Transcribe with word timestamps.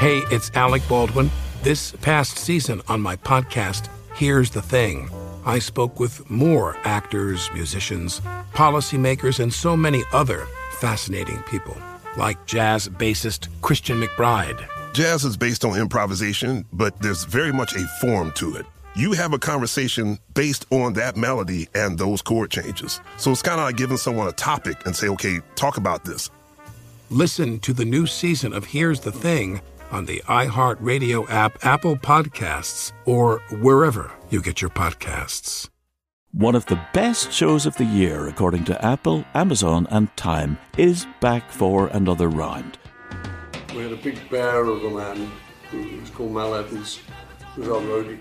Hey, 0.00 0.22
it's 0.30 0.50
Alec 0.54 0.80
Baldwin. 0.88 1.30
This 1.62 1.92
past 2.00 2.38
season 2.38 2.80
on 2.88 3.02
my 3.02 3.16
podcast, 3.16 3.90
Here's 4.14 4.48
the 4.48 4.62
Thing, 4.62 5.10
I 5.44 5.58
spoke 5.58 6.00
with 6.00 6.30
more 6.30 6.74
actors, 6.84 7.50
musicians, 7.52 8.20
policymakers, 8.54 9.40
and 9.40 9.52
so 9.52 9.76
many 9.76 10.02
other 10.14 10.46
fascinating 10.78 11.42
people, 11.42 11.76
like 12.16 12.46
jazz 12.46 12.88
bassist 12.88 13.48
Christian 13.60 14.00
McBride. 14.00 14.66
Jazz 14.94 15.26
is 15.26 15.36
based 15.36 15.66
on 15.66 15.78
improvisation, 15.78 16.64
but 16.72 16.98
there's 17.02 17.24
very 17.24 17.52
much 17.52 17.76
a 17.76 17.86
form 18.00 18.32
to 18.36 18.56
it. 18.56 18.64
You 18.96 19.12
have 19.12 19.34
a 19.34 19.38
conversation 19.38 20.18
based 20.32 20.64
on 20.70 20.94
that 20.94 21.18
melody 21.18 21.68
and 21.74 21.98
those 21.98 22.22
chord 22.22 22.50
changes. 22.50 23.02
So 23.18 23.32
it's 23.32 23.42
kind 23.42 23.60
of 23.60 23.66
like 23.66 23.76
giving 23.76 23.98
someone 23.98 24.28
a 24.28 24.32
topic 24.32 24.86
and 24.86 24.96
say, 24.96 25.08
okay, 25.08 25.40
talk 25.56 25.76
about 25.76 26.06
this. 26.06 26.30
Listen 27.10 27.58
to 27.58 27.74
the 27.74 27.84
new 27.84 28.06
season 28.06 28.54
of 28.54 28.64
Here's 28.64 29.00
the 29.00 29.12
Thing 29.12 29.60
on 29.90 30.04
the 30.04 30.22
iHeartRadio 30.26 31.28
app, 31.30 31.64
Apple 31.64 31.96
Podcasts, 31.96 32.92
or 33.04 33.40
wherever 33.60 34.10
you 34.30 34.40
get 34.40 34.60
your 34.60 34.70
podcasts. 34.70 35.68
One 36.32 36.54
of 36.54 36.66
the 36.66 36.80
best 36.92 37.32
shows 37.32 37.66
of 37.66 37.76
the 37.76 37.84
year, 37.84 38.28
according 38.28 38.64
to 38.66 38.84
Apple, 38.84 39.24
Amazon, 39.34 39.88
and 39.90 40.16
Time, 40.16 40.58
is 40.78 41.06
back 41.20 41.50
for 41.50 41.88
another 41.88 42.28
round. 42.28 42.78
We 43.74 43.82
had 43.82 43.92
a 43.92 43.96
big 43.96 44.30
bear 44.30 44.64
of 44.64 44.84
a 44.84 44.90
man 44.90 45.30
who 45.70 46.00
was 46.00 46.10
called 46.10 46.32
Mal 46.32 46.54
Evans, 46.54 47.00
who 47.54 47.62
was 47.62 47.70
our 47.70 47.80
roadie. 47.80 48.20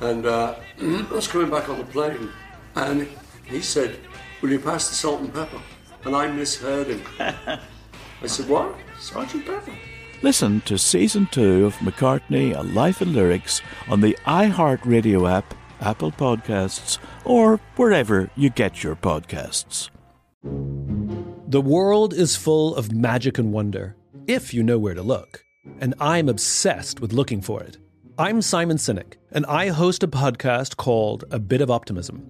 And 0.00 0.24
uh, 0.24 0.54
I 0.80 1.06
was 1.10 1.26
coming 1.26 1.50
back 1.50 1.68
on 1.68 1.78
the 1.78 1.84
plane, 1.84 2.30
and 2.76 3.08
he 3.44 3.60
said, 3.60 3.98
Will 4.40 4.50
you 4.50 4.60
pass 4.60 4.88
the 4.88 4.94
salt 4.94 5.20
and 5.20 5.34
pepper? 5.34 5.60
And 6.04 6.14
I 6.14 6.30
misheard 6.30 6.86
him. 6.86 7.02
I 7.18 8.26
said, 8.26 8.48
What? 8.48 8.76
Sergeant 9.00 9.46
Pepper? 9.46 9.74
Listen 10.20 10.60
to 10.62 10.76
season 10.76 11.28
two 11.30 11.64
of 11.64 11.76
McCartney, 11.76 12.52
A 12.56 12.62
Life 12.62 13.00
in 13.00 13.12
Lyrics 13.12 13.62
on 13.88 14.00
the 14.00 14.18
iHeartRadio 14.26 15.30
app, 15.30 15.54
Apple 15.80 16.10
Podcasts, 16.10 16.98
or 17.24 17.58
wherever 17.76 18.28
you 18.34 18.50
get 18.50 18.82
your 18.82 18.96
podcasts. 18.96 19.90
The 20.42 21.60
world 21.60 22.12
is 22.12 22.34
full 22.34 22.74
of 22.74 22.90
magic 22.90 23.38
and 23.38 23.52
wonder, 23.52 23.94
if 24.26 24.52
you 24.52 24.64
know 24.64 24.76
where 24.76 24.94
to 24.94 25.02
look. 25.02 25.44
And 25.78 25.94
I'm 26.00 26.28
obsessed 26.28 26.98
with 26.98 27.12
looking 27.12 27.40
for 27.40 27.62
it. 27.62 27.78
I'm 28.18 28.42
Simon 28.42 28.76
Sinek, 28.76 29.14
and 29.30 29.46
I 29.46 29.68
host 29.68 30.02
a 30.02 30.08
podcast 30.08 30.76
called 30.76 31.26
A 31.30 31.38
Bit 31.38 31.60
of 31.60 31.70
Optimism. 31.70 32.26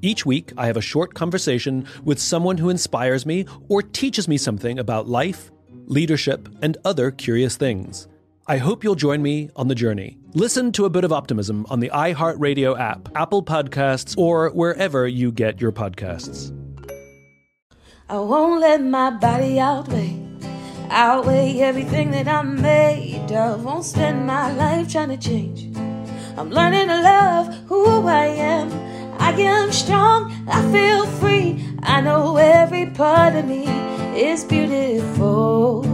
Each 0.00 0.24
week, 0.24 0.52
I 0.56 0.66
have 0.66 0.76
a 0.76 0.80
short 0.80 1.14
conversation 1.14 1.88
with 2.04 2.20
someone 2.20 2.58
who 2.58 2.70
inspires 2.70 3.26
me 3.26 3.46
or 3.68 3.82
teaches 3.82 4.28
me 4.28 4.36
something 4.36 4.78
about 4.78 5.08
life 5.08 5.51
leadership, 5.86 6.48
and 6.62 6.76
other 6.84 7.10
curious 7.10 7.56
things. 7.56 8.08
I 8.46 8.58
hope 8.58 8.82
you'll 8.82 8.96
join 8.96 9.22
me 9.22 9.50
on 9.54 9.68
the 9.68 9.74
journey. 9.74 10.18
Listen 10.34 10.72
to 10.72 10.84
a 10.84 10.90
bit 10.90 11.04
of 11.04 11.12
optimism 11.12 11.64
on 11.70 11.80
the 11.80 11.90
iHeartRadio 11.90 12.78
app, 12.78 13.08
Apple 13.14 13.42
Podcasts, 13.42 14.18
or 14.18 14.50
wherever 14.50 15.06
you 15.06 15.30
get 15.30 15.60
your 15.60 15.70
podcasts. 15.70 16.50
I 18.08 18.18
won't 18.18 18.60
let 18.60 18.82
my 18.82 19.10
body 19.10 19.60
outweigh, 19.60 20.20
outweigh 20.90 21.60
everything 21.60 22.10
that 22.10 22.26
I'm 22.26 22.60
made 22.60 23.30
of. 23.30 23.64
Won't 23.64 23.84
spend 23.84 24.26
my 24.26 24.52
life 24.52 24.90
trying 24.90 25.10
to 25.10 25.16
change. 25.16 25.74
I'm 26.36 26.50
learning 26.50 26.88
to 26.88 27.00
love 27.00 27.54
who 27.68 28.06
I 28.06 28.26
am. 28.26 28.72
I 29.20 29.30
am 29.32 29.70
strong, 29.70 30.32
I 30.48 30.60
feel 30.72 31.06
free. 31.20 31.64
I 31.82 32.00
know 32.00 32.36
every 32.36 32.86
part 32.86 33.36
of 33.36 33.44
me 33.46 33.91
is 34.14 34.44
beautiful, 34.44 35.84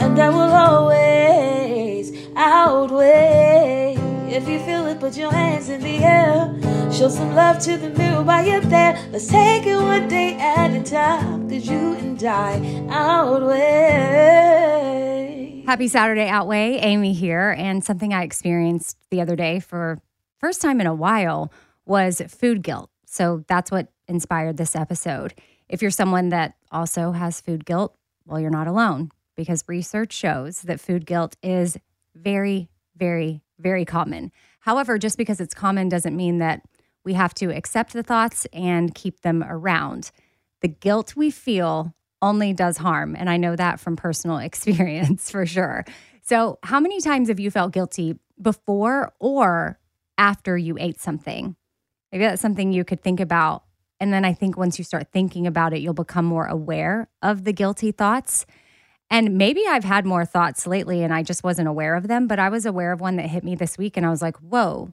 and 0.00 0.18
I 0.18 0.28
will 0.28 0.52
always 0.52 2.12
outweigh. 2.36 3.96
If 4.28 4.48
you 4.48 4.58
feel 4.60 4.86
it, 4.86 4.98
put 5.00 5.16
your 5.16 5.30
hands 5.32 5.68
in 5.68 5.80
the 5.82 5.98
air. 5.98 6.52
Show 6.92 7.08
some 7.08 7.34
love 7.34 7.58
to 7.60 7.76
the 7.76 7.90
mirror 7.90 8.22
while 8.22 8.44
you're 8.46 8.60
there. 8.60 8.98
Let's 9.10 9.26
take 9.26 9.66
it 9.66 9.76
one 9.76 10.08
day 10.08 10.34
at 10.34 10.72
a 10.72 10.82
time, 10.82 11.48
cause 11.48 11.66
you 11.66 11.94
and 11.94 12.22
I 12.22 12.86
outweigh. 12.90 14.56
Happy 15.66 15.88
Saturday, 15.88 16.28
Outweigh. 16.28 16.76
Amy 16.76 17.12
here. 17.12 17.54
And 17.58 17.84
something 17.84 18.14
I 18.14 18.22
experienced 18.22 18.96
the 19.10 19.20
other 19.20 19.34
day 19.34 19.58
for 19.60 20.00
first 20.38 20.62
time 20.62 20.80
in 20.80 20.86
a 20.86 20.94
while 20.94 21.52
was 21.84 22.22
food 22.28 22.62
guilt. 22.62 22.88
So 23.04 23.44
that's 23.48 23.70
what 23.70 23.88
inspired 24.08 24.56
this 24.56 24.76
episode. 24.76 25.34
If 25.68 25.82
you're 25.82 25.90
someone 25.90 26.28
that 26.30 26.54
also 26.70 27.12
has 27.12 27.40
food 27.40 27.64
guilt, 27.64 27.96
well, 28.24 28.40
you're 28.40 28.50
not 28.50 28.66
alone 28.66 29.10
because 29.36 29.64
research 29.68 30.12
shows 30.12 30.62
that 30.62 30.80
food 30.80 31.06
guilt 31.06 31.36
is 31.42 31.76
very, 32.14 32.68
very, 32.96 33.42
very 33.58 33.84
common. 33.84 34.32
However, 34.60 34.98
just 34.98 35.18
because 35.18 35.40
it's 35.40 35.54
common 35.54 35.88
doesn't 35.88 36.16
mean 36.16 36.38
that 36.38 36.62
we 37.04 37.14
have 37.14 37.34
to 37.34 37.54
accept 37.54 37.92
the 37.92 38.02
thoughts 38.02 38.46
and 38.52 38.94
keep 38.94 39.20
them 39.20 39.44
around. 39.46 40.10
The 40.60 40.68
guilt 40.68 41.14
we 41.14 41.30
feel 41.30 41.94
only 42.20 42.52
does 42.52 42.78
harm. 42.78 43.14
And 43.16 43.30
I 43.30 43.36
know 43.36 43.54
that 43.54 43.78
from 43.78 43.96
personal 43.96 44.38
experience 44.48 45.30
for 45.30 45.46
sure. 45.46 45.84
So, 46.22 46.58
how 46.64 46.80
many 46.80 47.00
times 47.00 47.28
have 47.28 47.38
you 47.38 47.50
felt 47.50 47.72
guilty 47.72 48.18
before 48.40 49.12
or 49.20 49.78
after 50.18 50.58
you 50.58 50.76
ate 50.80 51.00
something? 51.00 51.54
Maybe 52.10 52.24
that's 52.24 52.42
something 52.42 52.72
you 52.72 52.84
could 52.84 53.02
think 53.02 53.20
about 53.20 53.62
and 54.00 54.12
then 54.12 54.24
I 54.24 54.32
think 54.34 54.56
once 54.56 54.78
you 54.78 54.84
start 54.84 55.08
thinking 55.12 55.46
about 55.46 55.72
it, 55.72 55.80
you'll 55.80 55.94
become 55.94 56.24
more 56.24 56.46
aware 56.46 57.08
of 57.22 57.44
the 57.44 57.52
guilty 57.52 57.92
thoughts. 57.92 58.46
And 59.08 59.38
maybe 59.38 59.62
I've 59.66 59.84
had 59.84 60.04
more 60.04 60.24
thoughts 60.24 60.66
lately 60.66 61.02
and 61.02 61.14
I 61.14 61.22
just 61.22 61.44
wasn't 61.44 61.68
aware 61.68 61.94
of 61.94 62.08
them, 62.08 62.26
but 62.26 62.38
I 62.38 62.48
was 62.48 62.66
aware 62.66 62.92
of 62.92 63.00
one 63.00 63.16
that 63.16 63.26
hit 63.26 63.44
me 63.44 63.54
this 63.54 63.78
week 63.78 63.96
and 63.96 64.04
I 64.04 64.10
was 64.10 64.20
like, 64.20 64.36
whoa, 64.38 64.92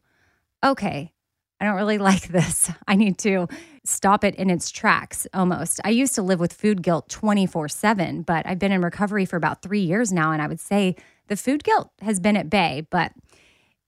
okay, 0.64 1.12
I 1.60 1.66
don't 1.66 1.76
really 1.76 1.98
like 2.10 2.28
this. 2.28 2.72
I 2.88 2.96
need 2.96 3.18
to 3.20 3.48
stop 3.86 4.24
it 4.24 4.36
in 4.36 4.50
its 4.50 4.70
tracks 4.70 5.28
almost. 5.34 5.80
I 5.84 5.90
used 5.90 6.16
to 6.16 6.22
live 6.22 6.40
with 6.40 6.54
food 6.54 6.82
guilt 6.82 7.10
24 7.10 7.70
7, 7.70 8.22
but 8.22 8.46
I've 8.46 8.60
been 8.60 8.72
in 8.72 8.82
recovery 8.82 9.26
for 9.26 9.36
about 9.36 9.62
three 9.62 9.82
years 9.82 10.14
now. 10.14 10.32
And 10.32 10.42
I 10.42 10.48
would 10.48 10.60
say 10.60 10.96
the 11.28 11.36
food 11.36 11.64
guilt 11.64 11.90
has 12.02 12.20
been 12.20 12.38
at 12.38 12.50
bay, 12.50 12.86
but 12.90 13.12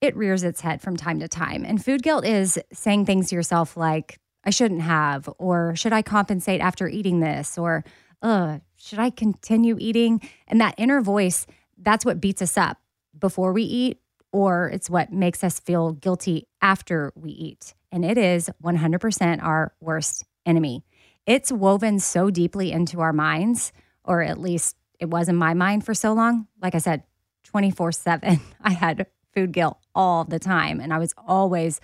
it 0.00 0.16
rears 0.16 0.42
its 0.42 0.60
head 0.60 0.82
from 0.82 0.96
time 0.96 1.20
to 1.20 1.28
time. 1.28 1.64
And 1.64 1.82
food 1.82 2.02
guilt 2.02 2.24
is 2.24 2.58
saying 2.72 3.06
things 3.06 3.28
to 3.28 3.34
yourself 3.34 3.76
like, 3.76 4.18
I 4.46 4.50
shouldn't 4.50 4.82
have, 4.82 5.28
or 5.38 5.74
should 5.74 5.92
I 5.92 6.02
compensate 6.02 6.60
after 6.60 6.86
eating 6.88 7.18
this, 7.18 7.58
or 7.58 7.84
uh, 8.22 8.60
should 8.76 9.00
I 9.00 9.10
continue 9.10 9.76
eating? 9.80 10.20
And 10.46 10.60
that 10.60 10.76
inner 10.78 11.00
voice, 11.00 11.46
that's 11.76 12.04
what 12.04 12.20
beats 12.20 12.40
us 12.40 12.56
up 12.56 12.78
before 13.18 13.52
we 13.52 13.64
eat, 13.64 13.98
or 14.30 14.68
it's 14.68 14.88
what 14.88 15.12
makes 15.12 15.42
us 15.42 15.58
feel 15.58 15.92
guilty 15.92 16.46
after 16.62 17.12
we 17.16 17.30
eat. 17.32 17.74
And 17.90 18.04
it 18.04 18.16
is 18.16 18.48
100% 18.62 19.42
our 19.42 19.74
worst 19.80 20.24
enemy. 20.46 20.84
It's 21.26 21.50
woven 21.50 21.98
so 21.98 22.30
deeply 22.30 22.70
into 22.70 23.00
our 23.00 23.12
minds, 23.12 23.72
or 24.04 24.22
at 24.22 24.38
least 24.38 24.76
it 25.00 25.06
was 25.06 25.28
in 25.28 25.36
my 25.36 25.54
mind 25.54 25.84
for 25.84 25.92
so 25.92 26.12
long. 26.12 26.46
Like 26.62 26.76
I 26.76 26.78
said, 26.78 27.02
24 27.44 27.92
7, 27.92 28.40
I 28.62 28.70
had 28.70 29.06
food 29.34 29.52
guilt 29.52 29.78
all 29.94 30.24
the 30.24 30.38
time. 30.38 30.80
And 30.80 30.94
I 30.94 30.98
was 30.98 31.14
always 31.26 31.80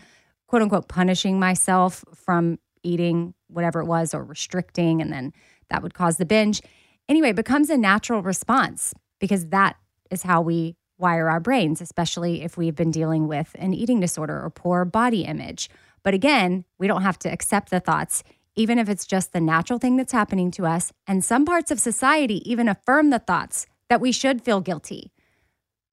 quote 0.52 0.60
unquote 0.60 0.86
punishing 0.86 1.40
myself 1.40 2.04
from 2.14 2.58
eating 2.82 3.32
whatever 3.48 3.80
it 3.80 3.86
was 3.86 4.12
or 4.12 4.22
restricting, 4.22 5.00
and 5.00 5.10
then 5.10 5.32
that 5.70 5.82
would 5.82 5.94
cause 5.94 6.18
the 6.18 6.26
binge. 6.26 6.60
Anyway, 7.08 7.30
it 7.30 7.36
becomes 7.36 7.70
a 7.70 7.76
natural 7.78 8.20
response 8.20 8.92
because 9.18 9.46
that 9.46 9.76
is 10.10 10.24
how 10.24 10.42
we 10.42 10.76
wire 10.98 11.30
our 11.30 11.40
brains, 11.40 11.80
especially 11.80 12.42
if 12.42 12.58
we've 12.58 12.74
been 12.74 12.90
dealing 12.90 13.28
with 13.28 13.56
an 13.58 13.72
eating 13.72 13.98
disorder 13.98 14.44
or 14.44 14.50
poor 14.50 14.84
body 14.84 15.22
image. 15.24 15.70
But 16.02 16.12
again, 16.12 16.66
we 16.76 16.86
don't 16.86 17.00
have 17.00 17.18
to 17.20 17.32
accept 17.32 17.70
the 17.70 17.80
thoughts, 17.80 18.22
even 18.54 18.78
if 18.78 18.90
it's 18.90 19.06
just 19.06 19.32
the 19.32 19.40
natural 19.40 19.78
thing 19.78 19.96
that's 19.96 20.12
happening 20.12 20.50
to 20.50 20.66
us. 20.66 20.92
And 21.06 21.24
some 21.24 21.46
parts 21.46 21.70
of 21.70 21.80
society 21.80 22.42
even 22.44 22.68
affirm 22.68 23.08
the 23.08 23.20
thoughts 23.20 23.64
that 23.88 24.02
we 24.02 24.12
should 24.12 24.42
feel 24.42 24.60
guilty. 24.60 25.12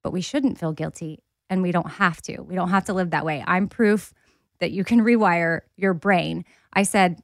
But 0.03 0.11
we 0.11 0.19
shouldn't 0.19 0.59
feel 0.59 0.73
guilty, 0.73 1.19
and 1.49 1.61
we 1.61 1.71
don't 1.71 1.91
have 1.91 2.21
to. 2.23 2.41
We 2.41 2.55
don't 2.55 2.71
have 2.71 2.83
to 2.85 2.93
live 2.93 3.11
that 3.11 3.23
way. 3.23 3.41
I'm 3.47 3.69
proof 3.69 4.13
that 4.59 4.71
you 4.71 4.83
can 4.83 5.01
rewire 5.01 5.61
your 5.77 5.93
brain. 5.93 6.45
I 6.73 6.83
said 6.83 7.21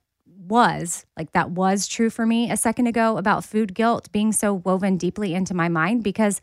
was, 0.47 1.05
like 1.17 1.31
that 1.31 1.51
was 1.51 1.87
true 1.87 2.09
for 2.09 2.25
me 2.25 2.51
a 2.51 2.57
second 2.57 2.87
ago 2.87 3.17
about 3.17 3.43
food 3.43 3.73
guilt 3.73 4.11
being 4.11 4.31
so 4.31 4.53
woven 4.53 4.97
deeply 4.97 5.33
into 5.33 5.53
my 5.53 5.69
mind 5.69 6.03
because 6.03 6.41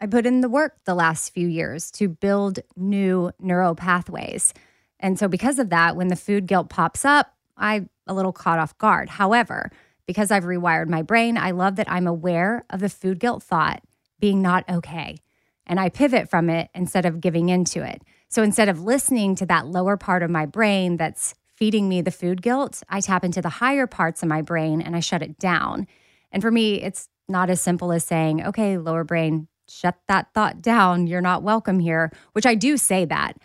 I 0.00 0.06
put 0.06 0.26
in 0.26 0.40
the 0.40 0.48
work 0.48 0.76
the 0.84 0.94
last 0.94 1.32
few 1.34 1.46
years 1.46 1.90
to 1.92 2.08
build 2.08 2.60
new 2.76 3.32
neural 3.38 3.74
pathways. 3.74 4.54
And 4.98 5.18
so 5.18 5.28
because 5.28 5.58
of 5.58 5.70
that, 5.70 5.96
when 5.96 6.08
the 6.08 6.16
food 6.16 6.46
guilt 6.46 6.70
pops 6.70 7.04
up, 7.04 7.34
I'm 7.56 7.90
a 8.06 8.14
little 8.14 8.32
caught 8.32 8.58
off 8.58 8.76
guard. 8.78 9.08
However, 9.08 9.70
because 10.06 10.30
I've 10.30 10.44
rewired 10.44 10.88
my 10.88 11.02
brain, 11.02 11.36
I 11.36 11.50
love 11.50 11.76
that 11.76 11.90
I'm 11.90 12.06
aware 12.06 12.64
of 12.70 12.80
the 12.80 12.88
food 12.88 13.18
guilt 13.18 13.42
thought 13.42 13.82
being 14.18 14.42
not 14.42 14.68
okay. 14.68 15.18
And 15.66 15.78
I 15.78 15.88
pivot 15.88 16.28
from 16.28 16.50
it 16.50 16.68
instead 16.74 17.06
of 17.06 17.20
giving 17.20 17.48
into 17.48 17.82
it. 17.82 18.02
So 18.30 18.44
instead 18.44 18.68
of 18.68 18.82
listening 18.82 19.34
to 19.36 19.46
that 19.46 19.66
lower 19.66 19.96
part 19.96 20.22
of 20.22 20.30
my 20.30 20.46
brain 20.46 20.96
that's 20.96 21.34
feeding 21.56 21.88
me 21.88 22.00
the 22.00 22.12
food 22.12 22.40
guilt, 22.40 22.82
I 22.88 23.00
tap 23.00 23.24
into 23.24 23.42
the 23.42 23.48
higher 23.48 23.86
parts 23.86 24.22
of 24.22 24.28
my 24.28 24.40
brain 24.40 24.80
and 24.80 24.96
I 24.96 25.00
shut 25.00 25.22
it 25.22 25.38
down. 25.38 25.86
And 26.30 26.40
for 26.40 26.50
me, 26.50 26.80
it's 26.80 27.08
not 27.28 27.50
as 27.50 27.60
simple 27.60 27.92
as 27.92 28.04
saying, 28.04 28.44
okay, 28.46 28.78
lower 28.78 29.04
brain, 29.04 29.48
shut 29.68 29.98
that 30.06 30.32
thought 30.32 30.62
down. 30.62 31.08
You're 31.08 31.20
not 31.20 31.42
welcome 31.42 31.80
here, 31.80 32.12
which 32.32 32.46
I 32.46 32.54
do 32.54 32.76
say 32.76 33.04
that. 33.04 33.36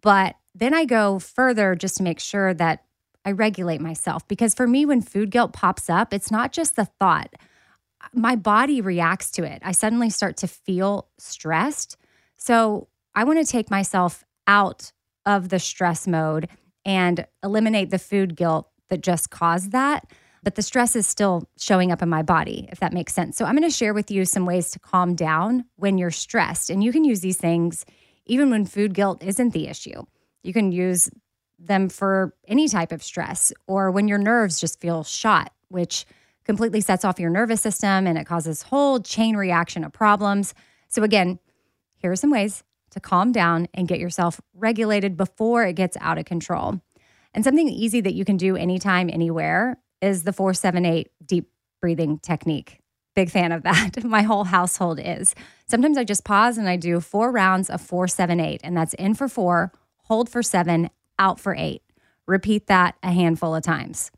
But 0.00 0.36
then 0.54 0.74
I 0.74 0.84
go 0.84 1.18
further 1.18 1.74
just 1.74 1.96
to 1.96 2.02
make 2.02 2.20
sure 2.20 2.52
that 2.54 2.84
I 3.24 3.32
regulate 3.32 3.80
myself. 3.80 4.28
Because 4.28 4.54
for 4.54 4.66
me, 4.66 4.84
when 4.84 5.00
food 5.00 5.30
guilt 5.30 5.54
pops 5.54 5.88
up, 5.88 6.12
it's 6.12 6.30
not 6.30 6.52
just 6.52 6.76
the 6.76 6.84
thought, 7.00 7.34
my 8.12 8.36
body 8.36 8.82
reacts 8.82 9.30
to 9.32 9.44
it. 9.44 9.62
I 9.64 9.72
suddenly 9.72 10.10
start 10.10 10.36
to 10.38 10.46
feel 10.46 11.08
stressed. 11.18 11.96
So 12.36 12.88
I 13.14 13.24
want 13.24 13.44
to 13.44 13.50
take 13.50 13.70
myself 13.70 14.24
out 14.46 14.92
of 15.26 15.48
the 15.48 15.58
stress 15.58 16.06
mode 16.06 16.48
and 16.84 17.26
eliminate 17.42 17.90
the 17.90 17.98
food 17.98 18.36
guilt 18.36 18.68
that 18.88 19.02
just 19.02 19.30
caused 19.30 19.72
that. 19.72 20.06
But 20.42 20.56
the 20.56 20.62
stress 20.62 20.94
is 20.94 21.06
still 21.06 21.48
showing 21.58 21.90
up 21.90 22.02
in 22.02 22.08
my 22.10 22.22
body, 22.22 22.68
if 22.70 22.80
that 22.80 22.92
makes 22.92 23.14
sense. 23.14 23.38
So 23.38 23.46
I'm 23.46 23.56
going 23.56 23.68
to 23.68 23.74
share 23.74 23.94
with 23.94 24.10
you 24.10 24.26
some 24.26 24.44
ways 24.44 24.70
to 24.72 24.78
calm 24.78 25.14
down 25.14 25.64
when 25.76 25.96
you're 25.96 26.10
stressed. 26.10 26.68
And 26.68 26.84
you 26.84 26.92
can 26.92 27.04
use 27.04 27.20
these 27.20 27.38
things 27.38 27.86
even 28.26 28.50
when 28.50 28.66
food 28.66 28.92
guilt 28.92 29.22
isn't 29.22 29.54
the 29.54 29.68
issue. 29.68 30.04
You 30.42 30.52
can 30.52 30.70
use 30.70 31.08
them 31.58 31.88
for 31.88 32.34
any 32.46 32.68
type 32.68 32.92
of 32.92 33.02
stress 33.02 33.52
or 33.66 33.90
when 33.90 34.06
your 34.06 34.18
nerves 34.18 34.60
just 34.60 34.80
feel 34.80 35.02
shot, 35.02 35.52
which 35.68 36.04
completely 36.44 36.82
sets 36.82 37.06
off 37.06 37.18
your 37.18 37.30
nervous 37.30 37.62
system 37.62 38.06
and 38.06 38.18
it 38.18 38.26
causes 38.26 38.62
whole 38.62 39.00
chain 39.00 39.36
reaction 39.36 39.82
of 39.82 39.92
problems. 39.92 40.52
So 40.88 41.02
again, 41.02 41.38
here 41.96 42.12
are 42.12 42.16
some 42.16 42.30
ways 42.30 42.62
to 42.94 43.00
calm 43.00 43.32
down 43.32 43.68
and 43.74 43.86
get 43.86 43.98
yourself 43.98 44.40
regulated 44.54 45.16
before 45.16 45.64
it 45.64 45.74
gets 45.74 45.96
out 46.00 46.18
of 46.18 46.24
control. 46.24 46.80
And 47.32 47.44
something 47.44 47.68
easy 47.68 48.00
that 48.00 48.14
you 48.14 48.24
can 48.24 48.36
do 48.36 48.56
anytime, 48.56 49.10
anywhere 49.12 49.76
is 50.00 50.22
the 50.22 50.32
478 50.32 51.10
deep 51.24 51.50
breathing 51.80 52.18
technique. 52.18 52.80
Big 53.14 53.30
fan 53.30 53.52
of 53.52 53.62
that. 53.62 54.02
My 54.04 54.22
whole 54.22 54.44
household 54.44 55.00
is. 55.02 55.34
Sometimes 55.66 55.98
I 55.98 56.04
just 56.04 56.24
pause 56.24 56.58
and 56.58 56.68
I 56.68 56.76
do 56.76 57.00
four 57.00 57.30
rounds 57.30 57.70
of 57.70 57.80
478, 57.80 58.60
and 58.64 58.76
that's 58.76 58.94
in 58.94 59.14
for 59.14 59.28
four, 59.28 59.72
hold 60.04 60.28
for 60.28 60.42
seven, 60.42 60.90
out 61.18 61.38
for 61.38 61.54
eight. 61.54 61.82
Repeat 62.26 62.66
that 62.68 62.96
a 63.02 63.12
handful 63.12 63.54
of 63.54 63.62
times 63.62 64.10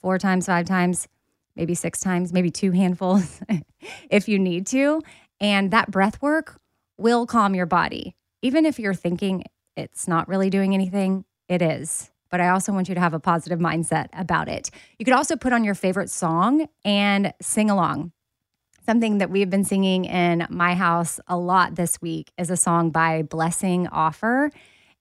four 0.00 0.18
times, 0.18 0.46
five 0.46 0.66
times, 0.66 1.08
maybe 1.56 1.74
six 1.74 2.00
times, 2.00 2.32
maybe 2.32 2.50
two 2.50 2.70
handfuls 2.70 3.40
if 4.10 4.28
you 4.28 4.38
need 4.38 4.66
to. 4.68 5.02
And 5.40 5.70
that 5.70 5.90
breath 5.90 6.20
work 6.22 6.58
will 6.96 7.26
calm 7.26 7.54
your 7.54 7.66
body. 7.66 8.14
Even 8.42 8.64
if 8.64 8.78
you're 8.78 8.94
thinking 8.94 9.44
it's 9.76 10.08
not 10.08 10.28
really 10.28 10.50
doing 10.50 10.74
anything, 10.74 11.24
it 11.48 11.62
is. 11.62 12.10
But 12.30 12.40
I 12.40 12.48
also 12.48 12.72
want 12.72 12.88
you 12.88 12.94
to 12.94 13.00
have 13.00 13.14
a 13.14 13.20
positive 13.20 13.58
mindset 13.58 14.06
about 14.12 14.48
it. 14.48 14.70
You 14.98 15.04
could 15.04 15.14
also 15.14 15.36
put 15.36 15.52
on 15.52 15.64
your 15.64 15.74
favorite 15.74 16.10
song 16.10 16.68
and 16.84 17.34
sing 17.42 17.70
along. 17.70 18.12
Something 18.86 19.18
that 19.18 19.30
we've 19.30 19.50
been 19.50 19.64
singing 19.64 20.04
in 20.04 20.46
my 20.48 20.74
house 20.74 21.20
a 21.26 21.36
lot 21.36 21.74
this 21.74 22.00
week 22.00 22.32
is 22.38 22.50
a 22.50 22.56
song 22.56 22.90
by 22.90 23.22
Blessing 23.22 23.86
Offor, 23.88 24.50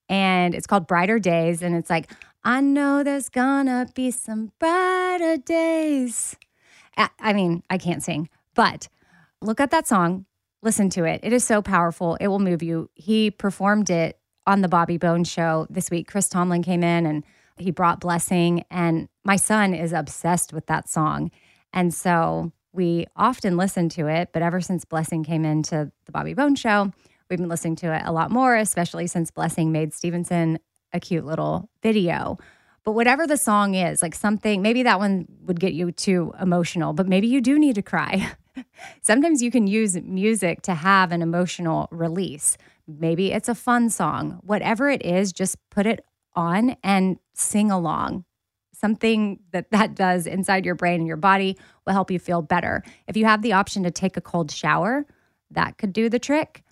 and 0.10 0.54
it's 0.54 0.68
called 0.68 0.88
Brighter 0.88 1.20
Days. 1.20 1.62
And 1.62 1.76
it's 1.76 1.90
like, 1.90 2.12
I 2.44 2.62
know 2.62 3.04
there's 3.04 3.30
gonna 3.30 3.88
be 3.94 4.12
some 4.12 4.52
brighter 4.60 5.38
days. 5.38 6.36
I 6.98 7.34
mean, 7.34 7.64
I 7.70 7.78
can't 7.78 8.04
sing, 8.04 8.28
but 8.56 8.90
look 9.42 9.60
at 9.60 9.72
that 9.72 9.88
song, 9.88 10.26
listen 10.62 10.90
to 10.92 11.06
it. 11.06 11.22
It 11.24 11.34
is 11.34 11.44
so 11.44 11.62
powerful. 11.62 12.16
It 12.16 12.28
will 12.28 12.40
move 12.40 12.62
you. 12.64 12.90
He 12.96 13.32
performed 13.32 13.90
it 13.90 14.20
on 14.46 14.62
the 14.62 14.68
Bobby 14.68 14.98
Bones 14.98 15.30
show 15.30 15.68
this 15.70 15.90
week. 15.90 16.08
Chris 16.08 16.28
Tomlin 16.28 16.64
came 16.64 16.84
in 16.84 17.06
and 17.06 17.24
he 17.58 17.72
brought 17.72 18.00
blessing, 18.00 18.64
and 18.72 19.10
my 19.26 19.36
son 19.36 19.74
is 19.74 19.92
obsessed 19.92 20.54
with 20.54 20.66
that 20.68 20.88
song. 20.88 21.30
And 21.74 21.94
so 21.94 22.52
we 22.72 23.06
often 23.16 23.58
listen 23.58 23.90
to 23.90 24.08
it, 24.08 24.30
but 24.32 24.42
ever 24.42 24.62
since 24.62 24.86
Blessing 24.86 25.24
came 25.24 25.44
into 25.44 25.92
the 26.06 26.12
Bobby 26.12 26.34
Bones 26.34 26.60
show, 26.60 26.92
We've 27.30 27.38
been 27.38 27.48
listening 27.48 27.76
to 27.78 27.94
it 27.96 28.02
a 28.06 28.12
lot 28.12 28.32
more, 28.32 28.56
especially 28.56 29.06
since 29.06 29.30
Blessing 29.30 29.72
made 29.72 29.94
Stevenson 29.94 30.58
a 30.92 31.00
cute 31.00 31.26
little 31.26 31.70
video. 31.84 32.40
But 32.84 32.94
whatever 32.94 33.28
the 33.28 33.38
song 33.38 33.76
is, 33.76 34.02
like 34.02 34.16
something, 34.16 34.64
maybe 34.64 34.82
that 34.84 34.98
one 34.98 35.28
would 35.44 35.60
get 35.60 35.74
you 35.74 35.92
too 35.92 36.34
emotional, 36.42 36.94
but 36.94 37.08
maybe 37.08 37.28
you 37.28 37.40
do 37.40 37.60
need 37.60 37.76
to 37.76 37.84
cry. 37.84 38.32
Sometimes 39.02 39.42
you 39.42 39.52
can 39.52 39.68
use 39.68 39.96
music 40.02 40.62
to 40.64 40.74
have 40.74 41.12
an 41.12 41.22
emotional 41.22 41.88
release. 41.92 42.58
Maybe 42.88 43.32
it's 43.32 43.50
a 43.50 43.56
fun 43.56 43.90
song. 43.90 44.40
Whatever 44.44 44.90
it 44.90 45.06
is, 45.06 45.32
just 45.32 45.58
put 45.70 45.86
it 45.86 46.04
on 46.36 46.76
and 46.84 47.18
sing 47.34 47.72
along. 47.72 48.26
Something 48.74 49.40
that 49.52 49.70
that 49.72 49.96
does 49.96 50.28
inside 50.28 50.66
your 50.66 50.76
brain 50.76 51.02
and 51.02 51.08
your 51.08 51.18
body 51.18 51.58
will 51.86 51.94
help 51.94 52.12
you 52.12 52.20
feel 52.20 52.42
better. 52.42 52.84
If 53.08 53.18
you 53.18 53.26
have 53.26 53.42
the 53.42 53.54
option 53.54 53.84
to 53.84 53.92
take 53.92 54.18
a 54.18 54.22
cold 54.22 54.52
shower, 54.52 55.06
that 55.52 55.78
could 55.78 55.94
do 55.94 56.10
the 56.10 56.20
trick 56.20 56.64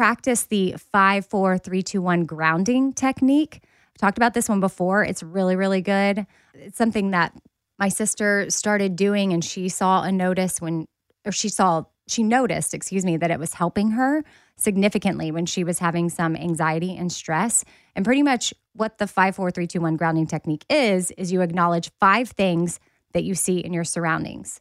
practice 0.00 0.44
the 0.44 0.74
five, 0.78 1.26
four, 1.26 1.58
three, 1.58 1.82
two, 1.82 2.00
one 2.00 2.24
grounding 2.24 2.90
technique. 2.90 3.60
I've 3.62 4.00
talked 4.00 4.16
about 4.16 4.32
this 4.32 4.48
one 4.48 4.58
before. 4.58 5.04
It's 5.04 5.22
really, 5.22 5.56
really 5.56 5.82
good. 5.82 6.26
It's 6.54 6.78
something 6.78 7.10
that 7.10 7.34
my 7.78 7.90
sister 7.90 8.46
started 8.48 8.96
doing, 8.96 9.34
and 9.34 9.44
she 9.44 9.68
saw 9.68 10.00
a 10.00 10.10
notice 10.10 10.58
when, 10.58 10.86
or 11.24 11.32
she 11.32 11.48
saw, 11.48 11.84
she 12.06 12.22
noticed, 12.22 12.74
excuse 12.74 13.04
me, 13.04 13.16
that 13.16 13.30
it 13.30 13.38
was 13.38 13.54
helping 13.54 13.92
her 13.92 14.24
significantly 14.56 15.30
when 15.30 15.46
she 15.46 15.64
was 15.64 15.78
having 15.78 16.08
some 16.08 16.36
anxiety 16.36 16.96
and 16.96 17.12
stress. 17.12 17.64
And 17.94 18.04
pretty 18.04 18.22
much 18.22 18.52
what 18.74 18.98
the 18.98 19.06
five, 19.06 19.36
four, 19.36 19.50
three, 19.50 19.66
two, 19.66 19.80
one 19.80 19.96
grounding 19.96 20.26
technique 20.26 20.64
is, 20.68 21.10
is 21.12 21.32
you 21.32 21.40
acknowledge 21.40 21.90
five 21.98 22.30
things 22.30 22.80
that 23.12 23.24
you 23.24 23.34
see 23.34 23.58
in 23.58 23.72
your 23.72 23.84
surroundings, 23.84 24.60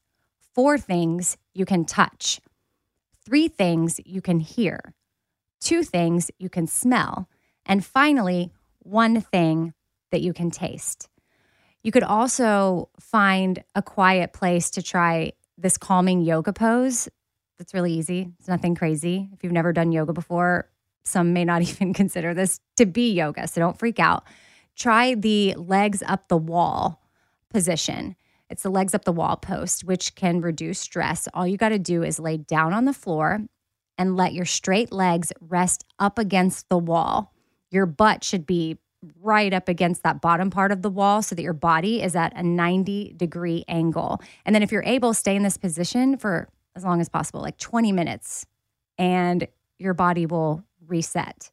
four 0.54 0.78
things 0.78 1.38
you 1.54 1.66
can 1.66 1.86
touch, 1.86 2.40
three 3.26 3.48
things 3.48 4.00
you 4.06 4.22
can 4.22 4.40
hear, 4.40 4.94
two 5.60 5.84
things 5.84 6.32
you 6.40 6.50
can 6.50 6.68
smell, 6.68 7.30
and 7.66 7.86
finally, 7.86 8.52
one 8.80 9.22
thing 9.22 9.74
that 10.12 10.22
you 10.22 10.34
can 10.34 10.50
taste. 10.50 11.08
You 11.84 11.92
could 11.92 12.04
also 12.04 12.90
find 13.00 13.64
a 13.76 13.82
quiet 13.82 14.34
place 14.34 14.72
to 14.72 14.82
try 14.82 15.34
this 15.62 15.78
calming 15.78 16.22
yoga 16.22 16.54
pose. 16.54 17.10
That's 17.58 17.74
really 17.74 17.94
easy. 17.94 18.32
It's 18.40 18.48
nothing 18.48 18.76
crazy. 18.76 19.30
If 19.34 19.44
you've 19.44 19.54
never 19.54 19.74
done 19.74 19.92
yoga 19.92 20.14
before, 20.14 20.70
some 21.04 21.34
may 21.34 21.46
not 21.46 21.62
even 21.70 21.94
consider 21.94 22.34
this 22.34 22.60
to 22.78 22.86
be 22.86 23.12
yoga, 23.14 23.48
so 23.48 23.60
don't 23.60 23.78
freak 23.78 24.00
out. 24.00 24.24
Try 24.76 25.16
the 25.16 25.56
legs 25.56 26.02
up 26.06 26.28
the 26.28 26.38
wall 26.38 27.02
position. 27.50 28.16
It's 28.50 28.64
the 28.64 28.70
legs 28.70 28.96
up 28.96 29.06
the 29.06 29.12
wall 29.12 29.36
post, 29.36 29.84
which 29.84 30.16
can 30.16 30.42
reduce 30.42 30.80
stress. 30.80 31.28
All 31.34 31.46
you 31.46 31.58
got 31.58 31.70
to 31.70 31.80
do 31.80 32.04
is 32.04 32.20
lay 32.20 32.38
down 32.38 32.74
on 32.74 32.86
the 32.86 32.94
floor 32.94 33.42
and 33.98 34.16
let 34.16 34.34
your 34.34 34.46
straight 34.46 34.92
legs 34.92 35.34
rest 35.42 35.84
up 36.00 36.18
against 36.18 36.70
the 36.70 36.78
wall. 36.78 37.34
Your 37.70 37.86
butt 37.86 38.24
should 38.24 38.46
be 38.46 38.78
right 39.22 39.54
up 39.54 39.68
against 39.70 40.04
that 40.04 40.22
bottom 40.22 40.50
part 40.50 40.72
of 40.72 40.82
the 40.82 40.90
wall 40.90 41.22
so 41.22 41.36
that 41.36 41.42
your 41.42 41.54
body 41.54 42.02
is 42.02 42.16
at 42.16 42.36
a 42.36 42.44
90 42.44 43.14
degree 43.16 43.64
angle. 43.68 44.22
And 44.46 44.54
then 44.54 44.64
if 44.64 44.72
you're 44.72 44.84
able, 44.84 45.14
stay 45.14 45.36
in 45.36 45.44
this 45.44 45.58
position 45.58 46.18
for 46.18 46.50
as 46.76 46.84
long 46.84 47.02
as 47.02 47.10
possible, 47.10 47.42
like 47.42 47.58
20 47.58 47.92
minutes, 47.92 48.46
and 48.98 49.48
your 49.78 49.94
body 49.94 50.26
will 50.26 50.64
reset. 50.88 51.52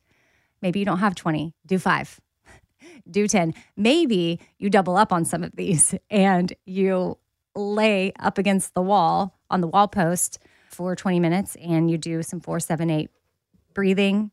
Maybe 0.62 0.79
you 0.81 0.85
don't 0.85 0.99
have 0.99 1.15
20, 1.15 1.55
do 1.67 1.79
five, 1.79 2.21
do 3.11 3.29
10. 3.29 3.55
Maybe 3.76 4.41
you 4.59 4.71
double 4.71 4.97
up 4.97 5.12
on 5.12 5.25
some 5.25 5.45
of 5.45 5.53
these 5.55 5.95
and 6.11 6.53
you 6.65 7.19
lay 7.55 8.12
up 8.19 8.38
against 8.38 8.75
the 8.75 8.83
wall 8.83 9.38
on 9.50 9.61
the 9.61 9.69
wall 9.69 9.88
post 9.88 10.38
for 10.69 10.95
20 10.97 11.21
minutes 11.21 11.57
and 11.57 11.91
you 11.91 11.97
do 11.97 12.23
some 12.23 12.41
four, 12.41 12.61
seven, 12.61 12.91
eight 12.91 13.11
breathing. 13.73 14.31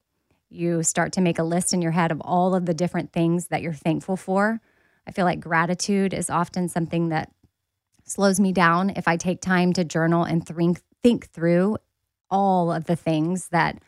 You 0.54 0.84
start 0.84 1.14
to 1.14 1.22
make 1.22 1.40
a 1.40 1.44
list 1.44 1.74
in 1.74 1.82
your 1.82 1.92
head 1.92 2.12
of 2.12 2.22
all 2.22 2.54
of 2.54 2.66
the 2.66 2.74
different 2.74 3.12
things 3.12 3.48
that 3.48 3.62
you're 3.62 3.74
thankful 3.74 4.16
for. 4.16 4.62
I 5.08 5.12
feel 5.12 5.26
like 5.26 5.40
gratitude 5.40 6.14
is 6.14 6.30
often 6.30 6.70
something 6.70 7.10
that 7.10 7.32
slows 8.06 8.40
me 8.40 8.52
down 8.52 8.92
if 8.92 9.08
I 9.08 9.18
take 9.18 9.42
time 9.42 9.74
to 9.74 9.84
journal 9.84 10.24
and 10.24 10.46
think, 10.46 10.82
think 11.02 11.30
through 11.30 11.78
all 12.30 12.72
of 12.72 12.86
the 12.86 12.96
things 12.96 13.48
that 13.50 13.82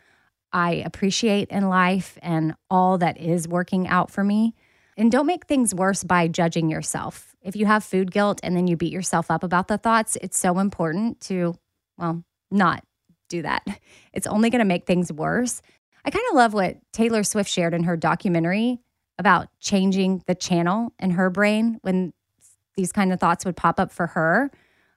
I 0.52 0.74
appreciate 0.74 1.50
in 1.50 1.68
life 1.68 2.18
and 2.22 2.54
all 2.70 2.98
that 2.98 3.18
is 3.18 3.46
working 3.46 3.86
out 3.86 4.10
for 4.10 4.24
me. 4.24 4.54
And 4.96 5.12
don't 5.12 5.26
make 5.26 5.46
things 5.46 5.74
worse 5.74 6.02
by 6.02 6.26
judging 6.28 6.70
yourself. 6.70 7.36
If 7.42 7.54
you 7.54 7.66
have 7.66 7.84
food 7.84 8.10
guilt 8.10 8.40
and 8.42 8.56
then 8.56 8.66
you 8.66 8.76
beat 8.76 8.92
yourself 8.92 9.30
up 9.30 9.44
about 9.44 9.68
the 9.68 9.78
thoughts, 9.78 10.16
it's 10.20 10.38
so 10.38 10.58
important 10.58 11.20
to, 11.22 11.54
well, 11.98 12.24
not 12.50 12.82
do 13.28 13.42
that. 13.42 13.62
It's 14.12 14.26
only 14.26 14.48
going 14.48 14.60
to 14.60 14.64
make 14.64 14.86
things 14.86 15.12
worse. 15.12 15.60
I 16.06 16.10
kind 16.10 16.24
of 16.30 16.36
love 16.36 16.54
what 16.54 16.76
Taylor 16.92 17.24
Swift 17.24 17.50
shared 17.50 17.74
in 17.74 17.82
her 17.82 17.96
documentary 17.96 18.78
about 19.18 19.48
changing 19.58 20.22
the 20.28 20.36
channel 20.36 20.92
in 21.00 21.10
her 21.10 21.30
brain 21.30 21.78
when 21.82 22.12
these 22.76 22.92
kind 22.92 23.12
of 23.12 23.18
thoughts 23.18 23.44
would 23.44 23.56
pop 23.56 23.80
up 23.80 23.90
for 23.90 24.06
her. 24.08 24.50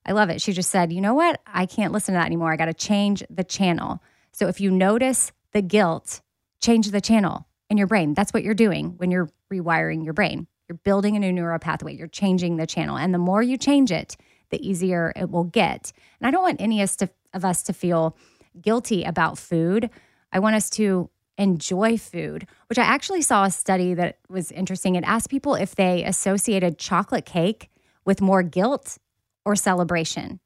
I 0.06 0.12
love 0.12 0.30
it. 0.30 0.40
She 0.40 0.54
just 0.54 0.70
said, 0.70 0.94
you 0.94 1.02
know 1.02 1.16
what? 1.16 1.42
I 1.48 1.66
can't 1.66 1.92
listen 1.94 2.14
to 2.14 2.20
that 2.20 2.28
anymore. 2.28 2.52
I 2.52 2.58
got 2.58 2.66
to 2.66 2.74
change 2.76 3.24
the 3.30 3.44
channel. 3.44 4.04
So 4.34 4.48
if 4.48 4.62
you 4.62 4.70
notice 4.70 5.32
the 5.52 5.64
guilt, 5.64 6.22
change 6.62 6.92
the 6.92 7.02
channel 7.02 7.48
in 7.72 7.78
your 7.78 7.88
brain. 7.88 8.14
That's 8.14 8.32
what 8.32 8.44
you're 8.44 8.54
doing 8.54 8.94
when 8.98 9.10
you're 9.10 9.30
rewiring 9.52 10.04
your 10.04 10.14
brain. 10.14 10.46
You're 10.68 10.78
building 10.84 11.16
a 11.16 11.20
new 11.20 11.34
neural 11.34 11.58
pathway, 11.58 11.96
you're 11.96 12.08
changing 12.08 12.58
the 12.58 12.68
channel. 12.68 12.98
And 12.98 13.14
the 13.14 13.18
more 13.18 13.42
you 13.42 13.58
change 13.58 13.92
it, 13.92 14.16
the 14.52 14.68
easier 14.68 15.12
it 15.16 15.32
will 15.32 15.46
get. 15.46 15.92
And 16.20 16.28
I 16.28 16.32
don't 16.32 16.44
want 16.44 16.62
any 16.62 16.82
of 16.82 16.84
us 16.84 16.96
to, 16.98 17.10
of 17.34 17.44
us 17.44 17.64
to 17.64 17.74
feel 17.74 18.16
guilty 18.62 19.04
about 19.04 19.40
food. 19.40 19.90
I 20.32 20.40
want 20.40 20.56
us 20.56 20.70
to 20.72 21.10
enjoy 21.38 21.98
food, 21.98 22.48
which 22.68 22.78
I 22.78 22.84
actually 22.84 23.22
saw 23.22 23.46
a 23.46 23.52
study 23.52 23.94
that 23.94 24.18
was 24.28 24.52
interesting. 24.52 24.96
It 24.96 25.04
asked 25.06 25.30
people 25.30 25.56
if 25.56 25.76
they 25.76 26.04
associated 26.04 26.78
chocolate 26.78 27.26
cake 27.26 27.70
with 28.06 28.22
more 28.22 28.44
guilt 28.44 28.98
or 29.46 29.56
celebration. 29.56 30.40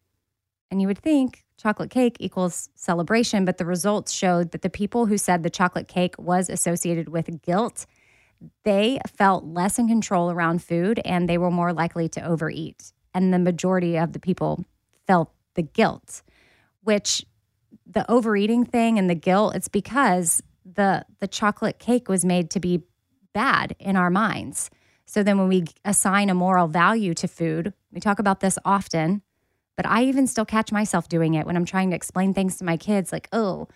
And 0.69 0.81
you 0.81 0.87
would 0.87 0.99
think 0.99 1.45
chocolate 1.57 1.89
cake 1.89 2.17
equals 2.19 2.69
celebration, 2.75 3.45
but 3.45 3.57
the 3.57 3.65
results 3.65 4.11
showed 4.11 4.51
that 4.51 4.61
the 4.61 4.69
people 4.69 5.07
who 5.07 5.17
said 5.17 5.41
the 5.41 5.49
chocolate 5.49 5.87
cake 5.87 6.15
was 6.17 6.49
associated 6.49 7.09
with 7.09 7.41
guilt, 7.41 7.85
they 8.63 8.99
felt 9.17 9.45
less 9.45 9.79
in 9.79 9.87
control 9.87 10.29
around 10.29 10.61
food 10.61 10.99
and 11.05 11.27
they 11.27 11.37
were 11.37 11.51
more 11.51 11.73
likely 11.73 12.09
to 12.09 12.25
overeat. 12.25 12.91
And 13.13 13.33
the 13.33 13.39
majority 13.39 13.97
of 13.97 14.13
the 14.13 14.19
people 14.19 14.65
felt 15.07 15.31
the 15.55 15.61
guilt, 15.61 16.21
which 16.81 17.25
the 17.85 18.09
overeating 18.09 18.65
thing 18.65 18.97
and 18.97 19.09
the 19.09 19.15
guilt, 19.15 19.55
it's 19.55 19.67
because 19.67 20.41
the 20.65 21.05
the 21.19 21.27
chocolate 21.27 21.79
cake 21.79 22.07
was 22.07 22.23
made 22.23 22.49
to 22.51 22.59
be 22.59 22.83
bad 23.33 23.75
in 23.79 23.95
our 23.95 24.09
minds. 24.09 24.69
So 25.05 25.23
then 25.23 25.37
when 25.37 25.47
we 25.47 25.65
assign 25.83 26.29
a 26.29 26.33
moral 26.33 26.67
value 26.67 27.13
to 27.15 27.27
food, 27.27 27.73
we 27.91 27.99
talk 27.99 28.19
about 28.19 28.39
this 28.39 28.57
often, 28.63 29.21
but 29.75 29.85
I 29.85 30.03
even 30.03 30.27
still 30.27 30.45
catch 30.45 30.71
myself 30.71 31.09
doing 31.09 31.33
it 31.33 31.45
when 31.45 31.55
I'm 31.55 31.65
trying 31.65 31.89
to 31.89 31.95
explain 31.95 32.33
things 32.33 32.57
to 32.57 32.63
my 32.63 32.77
kids 32.77 33.11
like, 33.11 33.27
"Oh, 33.31 33.67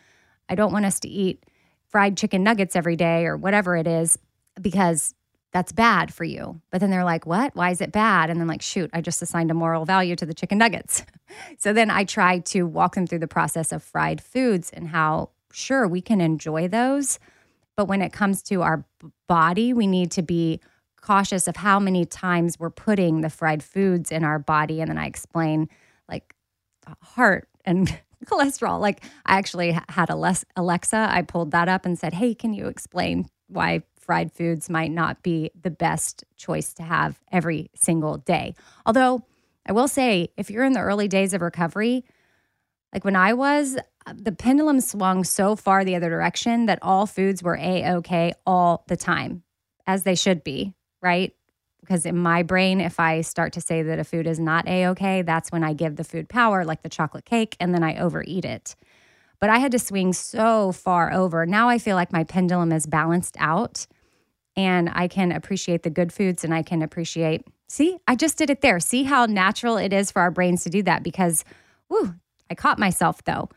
I 0.50 0.56
don't 0.56 0.72
want 0.72 0.86
us 0.86 1.00
to 1.02 1.10
eat 1.10 1.46
fried 1.88 2.18
chicken 2.18 2.44
nuggets 2.44 2.76
every 2.76 2.96
day 2.96 3.26
or 3.26 3.38
whatever 3.38 3.76
it 3.76 3.88
is 3.88 4.18
because 4.62 5.14
that's 5.54 5.72
bad 5.72 6.14
for 6.14 6.24
you. 6.24 6.62
But 6.72 6.82
then 6.82 6.90
they're 6.90 7.04
like, 7.04 7.26
what? 7.26 7.56
Why 7.56 7.72
is 7.72 7.82
it 7.82 7.92
bad? 7.92 8.30
And 8.30 8.40
then, 8.40 8.48
like, 8.48 8.62
shoot, 8.62 8.90
I 8.94 9.02
just 9.02 9.22
assigned 9.22 9.52
a 9.52 9.54
moral 9.54 9.86
value 9.86 10.16
to 10.16 10.26
the 10.26 10.34
chicken 10.34 10.58
nuggets. 10.58 11.06
so 11.58 11.74
then 11.74 11.90
I 11.90 12.04
try 12.04 12.40
to 12.40 12.64
walk 12.64 12.96
them 12.96 13.08
through 13.08 13.20
the 13.20 13.28
process 13.28 13.72
of 13.72 13.82
fried 13.82 14.22
foods 14.22 14.70
and 14.70 14.90
how, 14.90 15.30
sure, 15.52 15.88
we 15.88 16.02
can 16.02 16.22
enjoy 16.22 16.68
those. 16.68 17.20
But 17.76 17.88
when 17.88 18.02
it 18.02 18.12
comes 18.12 18.42
to 18.44 18.62
our 18.62 18.84
body, 19.28 19.74
we 19.74 19.88
need 19.88 20.12
to 20.12 20.22
be 20.22 20.60
cautious 21.02 21.48
of 21.48 21.56
how 21.56 21.80
many 21.80 22.06
times 22.06 22.60
we're 22.60 22.70
putting 22.70 23.22
the 23.22 23.30
fried 23.30 23.64
foods 23.64 24.12
in 24.12 24.24
our 24.24 24.40
body. 24.40 24.82
And 24.82 24.90
then 24.90 24.98
I 24.98 25.06
explain, 25.06 25.70
like, 26.10 26.36
heart 27.02 27.48
and 27.64 27.98
cholesterol. 28.26 28.80
Like, 28.82 29.04
I 29.26 29.38
actually 29.38 29.80
had 29.90 30.10
a 30.10 30.16
less 30.16 30.44
Alexa, 30.56 31.08
I 31.10 31.22
pulled 31.22 31.52
that 31.52 31.70
up 31.70 31.86
and 31.86 31.98
said, 31.98 32.14
hey, 32.14 32.34
can 32.34 32.54
you 32.54 32.68
explain 32.68 33.30
why 33.48 33.84
fried 34.08 34.32
foods 34.32 34.70
might 34.70 34.90
not 34.90 35.22
be 35.22 35.52
the 35.62 35.70
best 35.70 36.24
choice 36.38 36.74
to 36.74 36.84
have 36.84 37.20
every 37.32 37.70
single 37.76 38.18
day. 38.18 38.56
Although 38.86 39.24
I 39.68 39.74
will 39.74 39.90
say, 39.90 40.30
if 40.38 40.50
you're 40.50 40.64
in 40.64 40.74
the 40.74 40.80
early 40.80 41.10
days 41.10 41.34
of 41.34 41.42
recovery, 41.42 42.06
like 42.94 43.04
when 43.04 43.18
I 43.18 43.34
was, 43.34 43.78
uh, 44.06 44.14
the 44.16 44.32
pendulum 44.32 44.80
swung 44.80 45.26
so 45.26 45.58
far 45.58 45.84
the 45.84 45.96
other 45.96 46.10
direction 46.10 46.68
that 46.68 46.80
all 46.82 47.06
foods 47.06 47.44
were 47.44 47.58
a 47.58 47.96
okay 47.98 48.34
all 48.46 48.86
the 48.88 48.96
time, 48.96 49.44
as 49.86 50.04
they 50.04 50.16
should 50.16 50.44
be, 50.44 50.74
right? 51.02 51.34
Because 51.82 52.06
in 52.06 52.18
my 52.18 52.44
brain, 52.44 52.80
if 52.80 53.00
I 53.00 53.22
start 53.22 53.54
to 53.54 53.62
say 53.62 53.82
that 53.84 54.00
a 54.00 54.04
food 54.06 54.26
is 54.26 54.40
not 54.40 54.68
a 54.68 54.88
okay, 54.88 55.22
that's 55.22 55.52
when 55.52 55.64
I 55.64 55.74
give 55.74 55.98
the 55.98 56.04
food 56.06 56.30
power, 56.30 56.64
like 56.64 56.82
the 56.82 56.90
chocolate 56.90 57.26
cake, 57.26 57.58
and 57.60 57.74
then 57.74 57.84
I 57.84 57.98
overeat 58.00 58.46
it. 58.46 58.76
But 59.40 59.50
I 59.50 59.60
had 59.60 59.74
to 59.74 59.80
swing 59.80 60.14
so 60.14 60.72
far 60.72 61.12
over. 61.14 61.46
Now 61.46 61.70
I 61.70 61.78
feel 61.78 61.96
like 61.96 62.12
my 62.12 62.24
pendulum 62.24 62.72
is 62.72 62.88
balanced 62.88 63.36
out 63.38 63.86
and 64.58 64.90
I 64.92 65.08
can 65.08 65.32
appreciate 65.32 65.84
the 65.84 65.92
good 65.92 66.12
foods 66.12 66.44
and 66.44 66.54
I 66.54 66.64
can 66.64 66.82
appreciate, 66.82 67.46
see, 67.70 68.00
I 68.08 68.16
just 68.16 68.38
did 68.38 68.50
it 68.50 68.62
there. 68.62 68.80
See 68.80 69.04
how 69.04 69.28
natural 69.28 69.78
it 69.78 69.94
is 69.94 70.12
for 70.12 70.22
our 70.22 70.32
brains 70.32 70.64
to 70.64 70.70
do 70.70 70.82
that 70.84 71.04
because, 71.04 71.46
whoo, 71.90 72.16
I 72.50 72.56
caught 72.56 72.80
myself 72.80 73.24
though. 73.24 73.50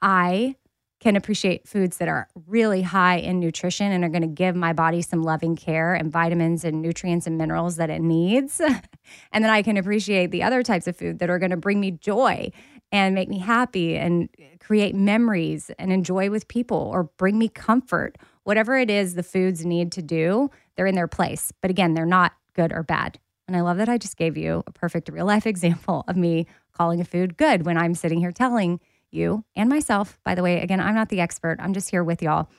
I 0.00 0.56
can 0.98 1.16
appreciate 1.16 1.66
foods 1.66 1.96
that 1.98 2.08
are 2.08 2.28
really 2.46 2.82
high 2.82 3.16
in 3.16 3.40
nutrition 3.40 3.90
and 3.90 4.04
are 4.04 4.08
going 4.08 4.22
to 4.22 4.28
give 4.28 4.54
my 4.54 4.72
body 4.72 5.00
some 5.00 5.22
loving 5.22 5.56
care 5.56 5.94
and 5.94 6.12
vitamins 6.12 6.64
and 6.64 6.82
nutrients 6.82 7.26
and 7.26 7.38
minerals 7.38 7.76
that 7.76 7.90
it 7.90 8.00
needs. 8.00 8.60
and 9.32 9.44
then 9.44 9.50
I 9.50 9.62
can 9.62 9.76
appreciate 9.76 10.30
the 10.30 10.42
other 10.42 10.62
types 10.62 10.86
of 10.86 10.96
food 10.96 11.18
that 11.18 11.30
are 11.30 11.38
going 11.38 11.50
to 11.50 11.56
bring 11.56 11.80
me 11.80 11.90
joy 11.90 12.50
and 12.92 13.14
make 13.14 13.28
me 13.28 13.38
happy 13.38 13.96
and 13.96 14.28
create 14.58 14.94
memories 14.94 15.70
and 15.78 15.92
enjoy 15.92 16.28
with 16.28 16.48
people 16.48 16.90
or 16.92 17.04
bring 17.04 17.38
me 17.38 17.48
comfort 17.48 18.18
whatever 18.50 18.76
it 18.76 18.90
is 18.90 19.14
the 19.14 19.22
foods 19.22 19.64
need 19.64 19.92
to 19.92 20.02
do, 20.02 20.50
they're 20.74 20.88
in 20.88 20.96
their 20.96 21.06
place. 21.06 21.52
But 21.62 21.70
again, 21.70 21.94
they're 21.94 22.04
not 22.04 22.32
good 22.52 22.72
or 22.72 22.82
bad. 22.82 23.16
And 23.46 23.56
I 23.56 23.60
love 23.60 23.76
that 23.76 23.88
I 23.88 23.96
just 23.96 24.16
gave 24.16 24.36
you 24.36 24.64
a 24.66 24.72
perfect 24.72 25.08
real 25.08 25.24
life 25.24 25.46
example 25.54 26.02
of 26.08 26.16
me 26.16 26.48
calling 26.72 27.00
a 27.00 27.04
food 27.04 27.36
good 27.36 27.64
when 27.64 27.78
I'm 27.78 27.94
sitting 27.94 28.18
here 28.18 28.32
telling 28.32 28.80
you 29.12 29.44
and 29.54 29.68
myself, 29.68 30.18
by 30.24 30.34
the 30.34 30.42
way, 30.42 30.60
again, 30.60 30.80
I'm 30.80 30.96
not 30.96 31.10
the 31.10 31.20
expert. 31.20 31.58
I'm 31.60 31.72
just 31.72 31.90
here 31.90 32.02
with 32.02 32.22
y'all 32.22 32.50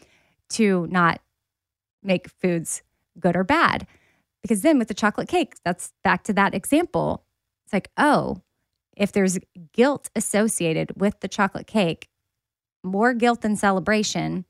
to 0.52 0.88
not 0.90 1.20
make 2.02 2.30
foods 2.30 2.84
good 3.20 3.36
or 3.36 3.44
bad. 3.44 3.86
Because 4.42 4.62
then 4.62 4.80
with 4.80 4.88
the 4.88 4.94
chocolate 4.94 5.28
cake, 5.28 5.56
that's 5.66 5.92
back 6.06 6.24
to 6.24 6.34
that 6.34 6.56
example. 6.56 7.26
It's 7.66 7.74
like, 7.74 7.92
oh, 7.98 8.38
if 8.96 9.12
there's 9.12 9.40
guilt 9.74 10.10
associated 10.16 10.94
with 10.96 11.20
the 11.20 11.28
chocolate 11.28 11.68
cake, 11.68 12.08
more 12.82 13.14
guilt 13.14 13.42
than 13.42 13.58
celebration, 13.58 14.46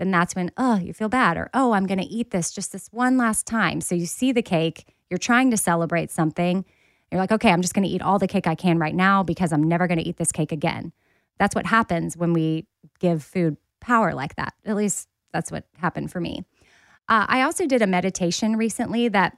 then 0.00 0.10
that's 0.10 0.34
when, 0.34 0.50
oh, 0.56 0.76
you 0.76 0.94
feel 0.94 1.10
bad, 1.10 1.36
or 1.36 1.50
oh, 1.52 1.72
I'm 1.72 1.86
going 1.86 2.00
to 2.00 2.06
eat 2.06 2.30
this 2.30 2.50
just 2.50 2.72
this 2.72 2.88
one 2.90 3.18
last 3.18 3.46
time. 3.46 3.82
So 3.82 3.94
you 3.94 4.06
see 4.06 4.32
the 4.32 4.40
cake, 4.40 4.86
you're 5.10 5.18
trying 5.18 5.50
to 5.50 5.58
celebrate 5.58 6.10
something. 6.10 6.64
You're 7.12 7.20
like, 7.20 7.32
okay, 7.32 7.50
I'm 7.50 7.60
just 7.60 7.74
going 7.74 7.86
to 7.86 7.90
eat 7.90 8.00
all 8.00 8.18
the 8.18 8.26
cake 8.26 8.46
I 8.46 8.54
can 8.54 8.78
right 8.78 8.94
now 8.94 9.22
because 9.22 9.52
I'm 9.52 9.62
never 9.62 9.86
going 9.86 9.98
to 9.98 10.08
eat 10.08 10.16
this 10.16 10.32
cake 10.32 10.52
again. 10.52 10.92
That's 11.38 11.54
what 11.54 11.66
happens 11.66 12.16
when 12.16 12.32
we 12.32 12.66
give 12.98 13.22
food 13.22 13.58
power 13.80 14.14
like 14.14 14.36
that. 14.36 14.54
At 14.64 14.74
least 14.74 15.06
that's 15.34 15.52
what 15.52 15.64
happened 15.76 16.10
for 16.10 16.18
me. 16.18 16.44
Uh, 17.06 17.26
I 17.28 17.42
also 17.42 17.66
did 17.66 17.82
a 17.82 17.86
meditation 17.86 18.56
recently 18.56 19.08
that 19.08 19.36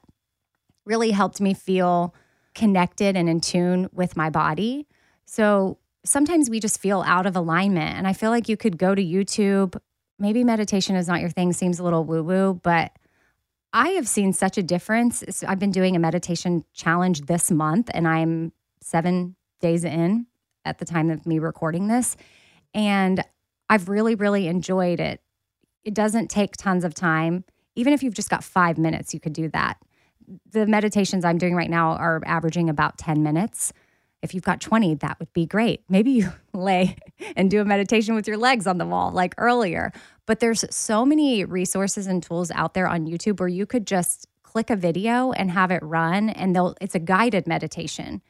really 0.85 1.11
helped 1.11 1.41
me 1.41 1.53
feel 1.53 2.15
connected 2.55 3.17
and 3.17 3.27
in 3.27 3.41
tune 3.41 3.89
with 3.91 4.15
my 4.15 4.29
body. 4.29 4.87
So 5.25 5.77
sometimes 6.05 6.49
we 6.49 6.61
just 6.61 6.79
feel 6.79 7.01
out 7.05 7.25
of 7.25 7.35
alignment. 7.35 7.97
And 7.97 8.07
I 8.07 8.13
feel 8.13 8.29
like 8.29 8.47
you 8.47 8.55
could 8.55 8.77
go 8.77 8.95
to 8.95 9.03
YouTube 9.03 9.77
maybe 10.19 10.43
meditation 10.43 10.95
is 10.95 11.07
not 11.07 11.21
your 11.21 11.29
thing, 11.29 11.53
seems 11.53 11.79
a 11.79 11.83
little 11.83 12.03
woo 12.03 12.23
woo, 12.23 12.59
but 12.63 12.91
I 13.73 13.89
have 13.89 14.07
seen 14.07 14.33
such 14.33 14.57
a 14.57 14.63
difference. 14.63 15.23
So 15.29 15.47
I've 15.47 15.59
been 15.59 15.71
doing 15.71 15.95
a 15.95 15.99
meditation 15.99 16.63
challenge 16.73 17.21
this 17.21 17.49
month, 17.49 17.89
and 17.93 18.07
I'm 18.07 18.53
seven 18.81 19.35
days 19.61 19.83
in 19.83 20.27
at 20.63 20.77
the 20.77 20.85
time 20.85 21.09
of 21.09 21.25
me 21.25 21.39
recording 21.39 21.87
this. 21.87 22.15
And 22.73 23.23
I've 23.69 23.89
really, 23.89 24.15
really 24.15 24.47
enjoyed 24.47 24.99
it. 24.99 25.21
It 25.83 25.93
doesn't 25.93 26.29
take 26.29 26.55
tons 26.55 26.83
of 26.83 26.93
time. 26.93 27.43
Even 27.75 27.93
if 27.93 28.03
you've 28.03 28.13
just 28.13 28.29
got 28.29 28.43
five 28.43 28.77
minutes, 28.77 29.13
you 29.13 29.19
could 29.19 29.33
do 29.33 29.49
that. 29.49 29.77
The 30.51 30.67
meditations 30.67 31.25
I'm 31.25 31.37
doing 31.37 31.55
right 31.55 31.69
now 31.69 31.93
are 31.93 32.21
averaging 32.25 32.69
about 32.69 32.97
10 32.97 33.23
minutes. 33.23 33.73
If 34.23 34.33
you've 34.33 34.43
got 34.43 34.61
20, 34.61 34.95
that 34.95 35.19
would 35.19 35.31
be 35.33 35.45
great. 35.45 35.83
Maybe 35.89 36.11
you 36.11 36.31
lay 36.53 36.95
and 37.35 37.51
do 37.51 37.61
a 37.61 37.65
meditation 37.65 38.15
with 38.15 38.27
your 38.27 38.37
legs 38.37 38.65
on 38.65 38.79
the 38.79 38.85
wall 38.85 39.11
like 39.11 39.35
earlier. 39.37 39.91
But 40.25 40.39
there's 40.39 40.63
so 40.73 41.05
many 41.05 41.43
resources 41.43 42.07
and 42.07 42.23
tools 42.23 42.49
out 42.51 42.73
there 42.73 42.87
on 42.87 43.05
YouTube 43.05 43.39
where 43.39 43.49
you 43.49 43.65
could 43.65 43.85
just 43.85 44.27
click 44.41 44.69
a 44.69 44.75
video 44.75 45.31
and 45.33 45.51
have 45.51 45.71
it 45.71 45.83
run 45.83 46.29
and 46.29 46.55
they'll 46.55 46.75
it's 46.79 46.95
a 46.95 46.99
guided 46.99 47.45
meditation. 47.47 48.21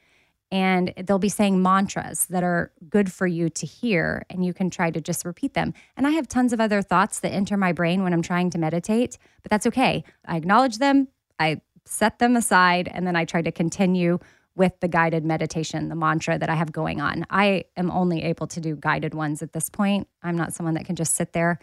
And 0.52 0.94
they'll 0.98 1.20
be 1.20 1.30
saying 1.30 1.62
mantras 1.64 2.26
that 2.28 2.44
are 2.44 2.72
good 2.88 3.12
for 3.12 3.26
you 3.26 3.50
to 3.50 3.66
hear, 3.66 4.24
and 4.30 4.46
you 4.46 4.54
can 4.54 4.70
try 4.70 4.92
to 4.92 5.02
just 5.02 5.26
repeat 5.26 5.56
them. 5.56 5.74
And 5.98 6.06
I 6.06 6.12
have 6.12 6.28
tons 6.28 6.54
of 6.54 6.62
other 6.62 6.84
thoughts 6.84 7.22
that 7.22 7.32
enter 7.32 7.58
my 7.58 7.72
brain 7.72 8.04
when 8.04 8.14
I'm 8.14 8.22
trying 8.22 8.52
to 8.52 8.60
meditate, 8.60 9.18
but 9.42 9.50
that's 9.50 9.66
okay. 9.66 10.04
I 10.26 10.38
acknowledge 10.38 10.78
them, 10.78 11.08
I 11.40 11.62
set 11.86 12.20
them 12.20 12.36
aside, 12.36 12.88
and 12.88 13.08
then 13.08 13.16
I 13.16 13.26
try 13.26 13.42
to 13.42 13.52
continue 13.52 14.20
with 14.56 14.80
the 14.82 14.88
guided 14.88 15.26
meditation, 15.26 15.90
the 15.90 15.96
mantra 15.96 16.38
that 16.38 16.50
I 16.50 16.56
have 16.56 16.72
going 16.72 17.02
on. 17.02 17.26
I 17.30 17.66
am 17.76 17.90
only 17.90 18.24
able 18.24 18.48
to 18.48 18.62
do 18.62 18.76
guided 18.76 19.14
ones 19.14 19.42
at 19.42 19.54
this 19.54 19.70
point. 19.70 20.08
I'm 20.22 20.38
not 20.38 20.54
someone 20.54 20.76
that 20.76 20.86
can 20.86 20.96
just 20.96 21.16
sit 21.16 21.34
there 21.34 21.60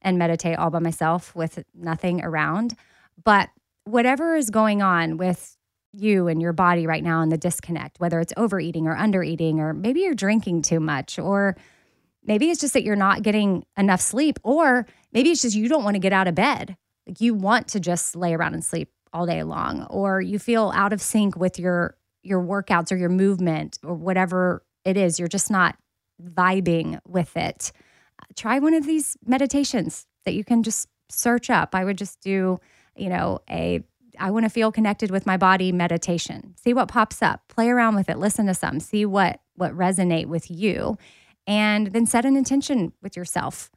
and 0.00 0.18
meditate 0.18 0.58
all 0.58 0.70
by 0.70 0.80
myself 0.80 1.34
with 1.36 1.62
nothing 1.74 2.24
around. 2.24 2.74
But 3.22 3.50
whatever 3.84 4.34
is 4.34 4.50
going 4.50 4.82
on 4.82 5.16
with 5.16 5.56
you 5.92 6.26
and 6.26 6.40
your 6.40 6.52
body 6.52 6.86
right 6.86 7.04
now 7.04 7.20
and 7.22 7.30
the 7.30 7.38
disconnect, 7.38 8.00
whether 8.00 8.18
it's 8.18 8.32
overeating 8.36 8.88
or 8.88 8.96
undereating, 8.96 9.58
or 9.58 9.72
maybe 9.72 10.00
you're 10.00 10.14
drinking 10.14 10.62
too 10.62 10.80
much, 10.80 11.18
or 11.18 11.56
maybe 12.24 12.50
it's 12.50 12.60
just 12.60 12.72
that 12.72 12.82
you're 12.82 12.96
not 12.96 13.22
getting 13.22 13.64
enough 13.76 14.00
sleep, 14.00 14.38
or 14.42 14.86
maybe 15.12 15.30
it's 15.30 15.42
just 15.42 15.54
you 15.54 15.68
don't 15.68 15.84
want 15.84 15.94
to 15.94 16.00
get 16.00 16.12
out 16.12 16.26
of 16.26 16.34
bed. 16.34 16.76
Like 17.06 17.20
you 17.20 17.34
want 17.34 17.68
to 17.68 17.80
just 17.80 18.16
lay 18.16 18.34
around 18.34 18.54
and 18.54 18.64
sleep 18.64 18.90
all 19.12 19.26
day 19.26 19.42
long, 19.42 19.84
or 19.90 20.20
you 20.20 20.38
feel 20.38 20.72
out 20.74 20.92
of 20.92 21.02
sync 21.02 21.36
with 21.36 21.58
your 21.58 21.96
your 22.22 22.40
workouts 22.42 22.92
or 22.92 22.96
your 22.96 23.08
movement 23.08 23.78
or 23.84 23.94
whatever 23.94 24.64
it 24.84 24.96
is, 24.96 25.18
you're 25.18 25.28
just 25.28 25.50
not 25.50 25.76
vibing 26.22 26.98
with 27.06 27.36
it. 27.36 27.72
Try 28.36 28.58
one 28.58 28.74
of 28.74 28.86
these 28.86 29.16
meditations 29.26 30.06
that 30.24 30.34
you 30.34 30.44
can 30.44 30.62
just 30.62 30.88
search 31.08 31.50
up. 31.50 31.74
I 31.74 31.84
would 31.84 31.98
just 31.98 32.20
do, 32.20 32.60
you 32.96 33.08
know, 33.08 33.40
a 33.50 33.82
I 34.18 34.30
want 34.30 34.44
to 34.44 34.50
feel 34.50 34.70
connected 34.70 35.10
with 35.10 35.24
my 35.26 35.38
body 35.38 35.72
meditation. 35.72 36.54
See 36.62 36.74
what 36.74 36.88
pops 36.88 37.22
up. 37.22 37.48
Play 37.48 37.70
around 37.70 37.94
with 37.94 38.10
it. 38.10 38.18
Listen 38.18 38.46
to 38.46 38.54
some. 38.54 38.78
See 38.78 39.06
what 39.06 39.40
what 39.56 39.72
resonate 39.72 40.26
with 40.26 40.50
you. 40.50 40.98
and 41.46 41.88
then 41.88 42.06
set 42.06 42.24
an 42.24 42.36
intention 42.36 42.92
with 43.02 43.16
yourself 43.16 43.70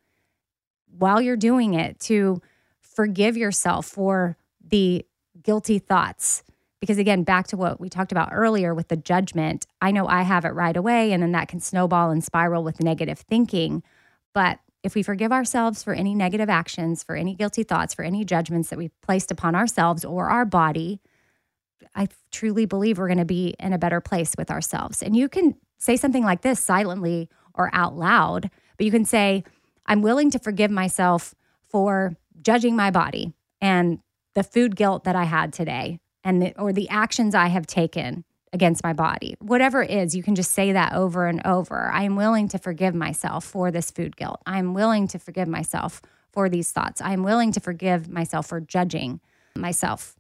while 0.98 1.22
you're 1.22 1.36
doing 1.36 1.74
it 1.74 2.00
to 2.00 2.42
forgive 2.80 3.36
yourself 3.36 3.86
for 3.88 4.38
the 4.62 5.06
guilty 5.42 5.80
thoughts. 5.80 6.44
Because 6.86 7.00
again, 7.00 7.24
back 7.24 7.48
to 7.48 7.58
what 7.58 7.80
we 7.80 7.90
talked 7.90 8.12
about 8.12 8.30
earlier 8.32 8.76
with 8.76 8.90
the 8.90 8.96
judgment, 8.96 9.66
I 9.82 9.90
know 9.90 10.06
I 10.06 10.22
have 10.22 10.46
it 10.46 10.50
right 10.50 10.78
away, 10.78 11.14
and 11.14 11.24
then 11.24 11.32
that 11.32 11.48
can 11.48 11.60
snowball 11.60 12.12
and 12.12 12.24
spiral 12.24 12.64
with 12.64 12.80
negative 12.80 13.18
thinking. 13.18 13.82
But 14.36 14.60
if 14.84 14.94
we 14.94 15.02
forgive 15.02 15.32
ourselves 15.32 15.82
for 15.82 15.96
any 15.96 16.14
negative 16.14 16.48
actions, 16.48 17.02
for 17.02 17.16
any 17.16 17.34
guilty 17.34 17.64
thoughts, 17.64 17.96
for 17.96 18.06
any 18.06 18.24
judgments 18.24 18.70
that 18.70 18.78
we've 18.78 19.02
placed 19.02 19.32
upon 19.32 19.56
ourselves 19.56 20.06
or 20.06 20.30
our 20.30 20.46
body, 20.46 21.02
I 21.96 22.08
truly 22.32 22.68
believe 22.68 23.00
we're 23.00 23.08
going 23.08 23.18
to 23.18 23.26
be 23.26 23.56
in 23.60 23.74
a 23.74 23.80
better 23.80 24.00
place 24.00 24.36
with 24.38 24.52
ourselves. 24.52 25.02
And 25.02 25.16
you 25.16 25.28
can 25.28 25.56
say 25.80 25.98
something 25.98 26.24
like 26.24 26.42
this 26.44 26.60
silently 26.60 27.30
or 27.56 27.72
out 27.74 27.98
loud, 27.98 28.52
but 28.78 28.86
you 28.86 28.92
can 28.92 29.06
say, 29.06 29.44
I'm 29.88 30.04
willing 30.04 30.30
to 30.30 30.38
forgive 30.38 30.70
myself 30.70 31.34
for 31.68 32.16
judging 32.44 32.76
my 32.76 32.92
body 32.92 33.34
and 33.60 34.02
the 34.36 34.44
food 34.44 34.76
guilt 34.76 35.06
that 35.06 35.16
I 35.16 35.24
had 35.24 35.52
today 35.52 36.00
and 36.26 36.42
the, 36.42 36.60
or 36.60 36.74
the 36.74 36.90
actions 36.90 37.34
I 37.36 37.48
have 37.48 37.68
taken 37.68 38.26
against 38.52 38.84
my 38.84 38.94
body. 38.94 39.36
Whatever 39.40 39.84
it 39.84 39.92
is, 39.92 40.16
you 40.16 40.24
can 40.24 40.34
just 40.34 40.52
say 40.52 40.72
that 40.72 40.94
over 40.94 41.28
and 41.28 41.46
over. 41.46 41.90
I 41.94 42.04
am 42.04 42.16
willing 42.16 42.48
to 42.50 42.58
forgive 42.58 42.96
myself 42.96 43.46
for 43.46 43.70
this 43.70 43.92
food 43.92 44.18
guilt. 44.18 44.42
I 44.46 44.58
am 44.58 44.74
willing 44.74 45.08
to 45.10 45.20
forgive 45.20 45.48
myself 45.48 46.02
for 46.32 46.50
these 46.50 46.72
thoughts. 46.72 47.00
I 47.00 47.14
am 47.14 47.24
willing 47.24 47.52
to 47.52 47.60
forgive 47.60 48.10
myself 48.10 48.48
for 48.48 48.60
judging 48.60 49.22
myself 49.56 50.16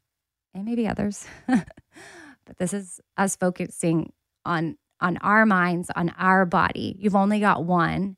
and 0.54 0.64
maybe 0.64 0.88
others. 0.88 1.26
but 1.48 2.58
this 2.58 2.74
is 2.74 3.02
us 3.18 3.36
focusing 3.36 4.14
on 4.46 4.78
on 5.02 5.18
our 5.18 5.46
minds, 5.46 5.92
on 5.94 6.14
our 6.18 6.46
body. 6.46 6.96
You've 6.98 7.18
only 7.18 7.42
got 7.42 7.66
one, 7.66 8.16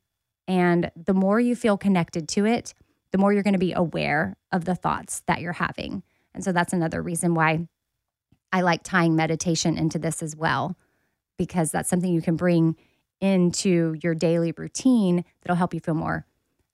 and 0.48 0.92
the 0.96 1.14
more 1.14 1.40
you 1.40 1.56
feel 1.56 1.76
connected 1.76 2.30
to 2.30 2.46
it, 2.46 2.76
the 3.12 3.18
more 3.18 3.34
you're 3.34 3.44
going 3.44 3.54
to 3.54 3.60
be 3.60 3.74
aware 3.74 4.38
of 4.52 4.66
the 4.66 4.76
thoughts 4.76 5.24
that 5.26 5.42
you're 5.42 5.54
having. 5.54 6.04
And 6.36 6.44
so 6.44 6.52
that's 6.52 6.74
another 6.74 7.02
reason 7.02 7.34
why 7.34 7.68
I 8.52 8.62
like 8.62 8.84
tying 8.84 9.16
meditation 9.16 9.78
into 9.78 10.00
this 10.00 10.24
as 10.24 10.36
well, 10.36 10.78
because 11.38 11.72
that's 11.72 11.90
something 11.90 12.14
you 12.14 12.22
can 12.22 12.36
bring 12.36 12.76
into 13.20 13.96
your 14.02 14.16
daily 14.16 14.54
routine 14.56 15.26
that'll 15.42 15.56
help 15.56 15.74
you 15.74 15.80
feel 15.80 15.96
more 15.96 16.26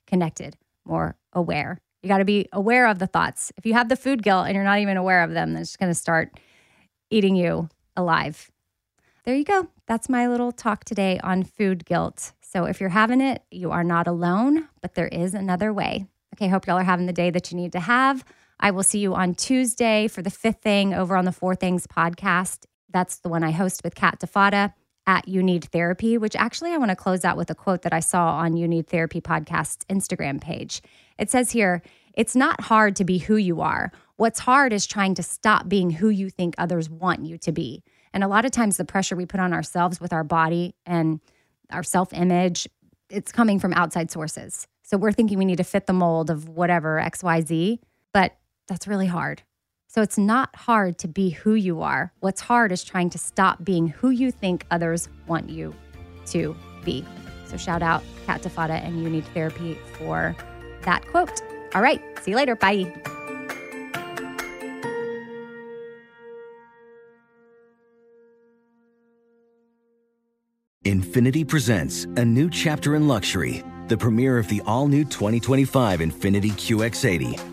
connected, 0.08 0.58
more 0.86 1.15
aware. 1.32 1.80
You 2.01 2.10
got 2.10 2.18
to 2.18 2.25
be 2.25 2.50
aware 2.51 2.88
of 2.88 3.00
the 3.00 3.08
thoughts. 3.08 3.51
If 3.58 3.65
you 3.65 3.74
have 3.74 3.88
the 3.89 3.96
food 3.96 4.24
guilt 4.24 4.46
and 4.46 4.56
you're 4.56 4.63
not 4.63 4.80
even 4.80 4.98
aware 4.98 5.24
of 5.24 5.32
them, 5.32 5.53
then 5.53 5.62
it's 5.62 5.77
going 5.77 5.92
to 5.92 5.96
start 5.96 6.38
eating 7.10 7.36
you 7.36 7.70
alive. 7.96 8.51
There 9.24 9.36
you 9.36 9.46
go. 9.46 9.70
That's 9.88 10.10
my 10.10 10.27
little 10.27 10.51
talk 10.51 10.84
today 10.84 11.20
on 11.24 11.44
food 11.44 11.86
guilt. 11.86 12.34
So 12.42 12.65
if 12.65 12.82
you're 12.82 12.89
having 12.89 13.22
it, 13.22 13.44
you 13.51 13.72
are 13.72 13.84
not 13.84 14.06
alone, 14.06 14.68
but 14.82 14.96
there 14.96 15.08
is 15.08 15.34
another 15.34 15.72
way. 15.72 16.06
Okay, 16.36 16.50
hope 16.50 16.68
y'all 16.68 16.77
are 16.77 16.84
having 16.84 17.06
the 17.06 17.13
day 17.13 17.30
that 17.30 17.51
you 17.51 17.58
need 17.58 17.72
to 17.72 17.80
have. 17.80 18.25
I 18.63 18.72
will 18.72 18.82
see 18.82 19.00
you 19.00 19.13
on 19.13 19.36
Tuesday 19.36 20.08
for 20.08 20.22
the 20.22 20.29
fifth 20.29 20.62
thing 20.62 20.93
over 20.93 21.17
on 21.17 21.25
the 21.25 21.34
Four 21.34 21.53
Things 21.53 21.86
podcast. 21.86 22.63
That's 22.89 23.17
the 23.17 23.27
one 23.27 23.43
I 23.43 23.51
host 23.51 23.82
with 23.84 23.93
Kat 23.93 24.22
Defada 24.22 24.74
at 25.05 25.27
You 25.27 25.43
Need 25.43 25.65
Therapy, 25.65 26.17
which 26.17 26.34
actually 26.38 26.72
I 26.72 26.77
want 26.77 26.89
to 26.89 26.96
close 26.96 27.25
out 27.25 27.36
with 27.36 27.50
a 27.50 27.55
quote 27.55 27.82
that 27.82 27.91
I 27.91 28.00
saw 28.00 28.38
on 28.38 28.55
You 28.55 28.65
Need 28.65 28.88
Therapy 28.88 29.20
podcast's 29.20 29.84
Instagram 29.89 30.39
page. 30.39 30.82
It 31.20 31.29
says 31.29 31.51
here, 31.51 31.82
it's 32.13 32.38
not 32.38 32.62
hard 32.62 32.96
to 32.96 33.03
be 33.03 33.17
who 33.17 33.36
you 33.36 33.60
are. 33.60 33.91
What's 34.15 34.39
hard 34.39 34.72
is 34.72 34.88
trying 34.88 35.15
to 35.15 35.24
stop 35.24 35.67
being 35.67 35.89
who 35.89 36.08
you 36.08 36.29
think 36.29 36.55
others 36.58 36.89
want 36.89 37.25
you 37.25 37.38
to 37.39 37.51
be. 37.51 37.84
And 38.13 38.24
a 38.24 38.29
lot 38.29 38.46
of 38.46 38.51
times 38.51 38.77
the 38.77 38.86
pressure 38.86 39.17
we 39.17 39.25
put 39.25 39.41
on 39.41 39.51
ourselves 39.51 40.00
with 40.00 40.13
our 40.13 40.24
body 40.24 40.74
and 40.86 41.20
our 41.70 41.84
self-image, 41.84 42.70
it's 43.10 43.34
coming 43.34 43.60
from 43.60 43.74
outside 43.74 44.10
sources. 44.10 44.67
So 44.84 44.96
we're 44.96 45.12
thinking 45.12 45.38
we 45.38 45.43
need 45.43 45.58
to 45.58 45.65
fit 45.65 45.86
the 45.86 45.91
mold 45.91 46.29
of 46.29 46.48
whatever 46.48 47.03
XYZ, 47.05 47.79
that's 48.67 48.88
really 48.88 49.07
hard. 49.07 49.44
So 49.87 50.01
it's 50.01 50.18
not 50.18 50.55
hard 50.55 50.98
to 51.00 51.07
be 51.07 51.29
who 51.29 51.53
you 51.53 51.81
are. 51.81 52.11
What's 52.20 52.42
hard 52.42 52.72
is 52.72 52.83
trying 52.83 53.11
to 53.11 53.20
stop 53.20 53.64
being 53.64 53.87
who 53.87 54.09
you 54.09 54.31
think 54.31 54.66
others 54.72 55.07
want 55.27 55.50
you 55.50 55.75
to 56.27 56.55
be. 56.83 57.05
So 57.46 57.57
shout 57.57 57.83
out 57.83 58.03
Kat 58.25 58.42
Defada 58.42 58.83
and 58.83 59.03
You 59.03 59.09
Need 59.09 59.25
Therapy 59.25 59.77
for 59.98 60.35
that 60.81 61.05
quote. 61.07 61.42
All 61.75 61.81
right, 61.81 62.01
see 62.22 62.31
you 62.31 62.37
later. 62.37 62.55
Bye. 62.55 62.92
Infiniti 70.85 71.48
presents 71.48 72.03
a 72.03 72.25
new 72.25 72.50
chapter 72.50 72.96
in 72.96 73.07
luxury, 73.07 73.64
the 73.87 73.96
premiere 73.96 74.37
of 74.37 74.48
the 74.50 74.61
all 74.66 74.87
new 74.87 75.05
2025 75.05 76.01
Infiniti 76.01 76.51
QX80, 76.51 77.52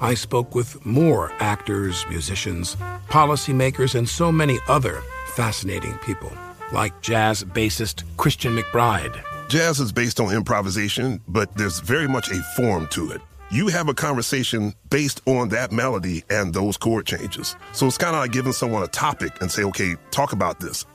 I 0.00 0.14
spoke 0.14 0.54
with 0.54 0.84
more 0.86 1.30
actors, 1.40 2.06
musicians, 2.08 2.76
policymakers, 3.08 3.94
and 3.94 4.08
so 4.08 4.32
many 4.32 4.58
other 4.66 5.02
fascinating 5.34 5.98
people, 5.98 6.32
like 6.72 7.02
jazz 7.02 7.44
bassist 7.44 8.04
Christian 8.16 8.56
McBride. 8.56 9.22
Jazz 9.50 9.78
is 9.78 9.92
based 9.92 10.18
on 10.18 10.34
improvisation, 10.34 11.20
but 11.28 11.54
there's 11.56 11.80
very 11.80 12.08
much 12.08 12.30
a 12.30 12.42
form 12.56 12.86
to 12.88 13.10
it. 13.10 13.20
You 13.50 13.68
have 13.68 13.88
a 13.88 13.94
conversation 13.94 14.72
based 14.88 15.20
on 15.26 15.50
that 15.50 15.70
melody 15.70 16.24
and 16.30 16.54
those 16.54 16.78
chord 16.78 17.04
changes. 17.04 17.56
So 17.72 17.86
it's 17.86 17.98
kind 17.98 18.14
of 18.14 18.22
like 18.22 18.32
giving 18.32 18.52
someone 18.52 18.82
a 18.82 18.88
topic 18.88 19.32
and 19.42 19.50
say, 19.50 19.64
okay, 19.64 19.96
talk 20.12 20.32
about 20.32 20.60
this. 20.60 20.86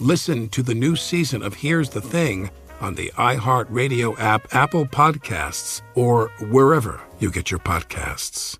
Listen 0.00 0.48
to 0.48 0.62
the 0.62 0.74
new 0.74 0.96
season 0.96 1.42
of 1.42 1.54
Here's 1.54 1.90
the 1.90 2.00
Thing 2.00 2.50
on 2.80 2.94
the 2.94 3.12
iHeartRadio 3.16 4.18
app, 4.18 4.54
Apple 4.54 4.86
Podcasts, 4.86 5.82
or 5.94 6.28
wherever 6.50 7.00
you 7.18 7.30
get 7.30 7.50
your 7.50 7.60
podcasts. 7.60 8.58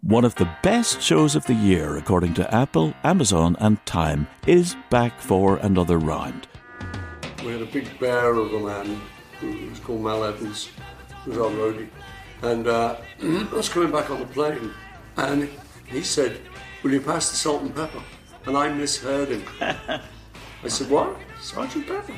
One 0.00 0.24
of 0.24 0.34
the 0.34 0.50
best 0.62 1.00
shows 1.00 1.34
of 1.34 1.46
the 1.46 1.54
year, 1.54 1.96
according 1.96 2.34
to 2.34 2.54
Apple, 2.54 2.92
Amazon, 3.04 3.56
and 3.58 3.84
Time, 3.86 4.26
is 4.46 4.76
back 4.90 5.18
for 5.18 5.56
another 5.56 5.98
round. 5.98 6.46
We 7.44 7.52
had 7.52 7.62
a 7.62 7.66
big 7.66 7.98
bear 7.98 8.34
of 8.34 8.52
a 8.52 8.60
man 8.60 9.00
who 9.40 9.70
was 9.70 9.78
called 9.80 10.02
Mal 10.02 10.24
Evans, 10.24 10.68
who 11.24 11.30
was 11.30 11.38
our 11.38 11.50
roadie. 11.50 11.88
And 12.42 12.66
uh, 12.66 12.96
I 13.22 13.48
was 13.54 13.70
coming 13.70 13.90
back 13.90 14.10
on 14.10 14.20
the 14.20 14.26
plane, 14.26 14.72
and 15.16 15.48
he 15.86 16.02
said, 16.02 16.38
Will 16.82 16.92
you 16.92 17.00
pass 17.00 17.30
the 17.30 17.36
salt 17.36 17.62
and 17.62 17.74
pepper? 17.74 18.02
And 18.44 18.58
I 18.58 18.68
misheard 18.68 19.30
him. 19.30 19.42
I 19.60 20.68
said, 20.68 20.90
What? 20.90 21.16
Sergeant 21.40 21.86
Pepper? 21.86 22.14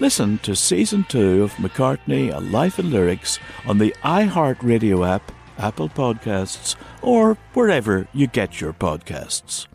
Listen 0.00 0.38
to 0.38 0.56
season 0.56 1.04
two 1.10 1.42
of 1.42 1.52
McCartney, 1.56 2.34
A 2.34 2.40
Life 2.40 2.78
in 2.78 2.90
Lyrics 2.90 3.38
on 3.66 3.76
the 3.76 3.94
iHeartRadio 4.02 5.06
app, 5.06 5.30
Apple 5.58 5.90
Podcasts, 5.90 6.74
or 7.02 7.36
wherever 7.52 8.08
you 8.14 8.26
get 8.26 8.62
your 8.62 8.72
podcasts. 8.72 9.66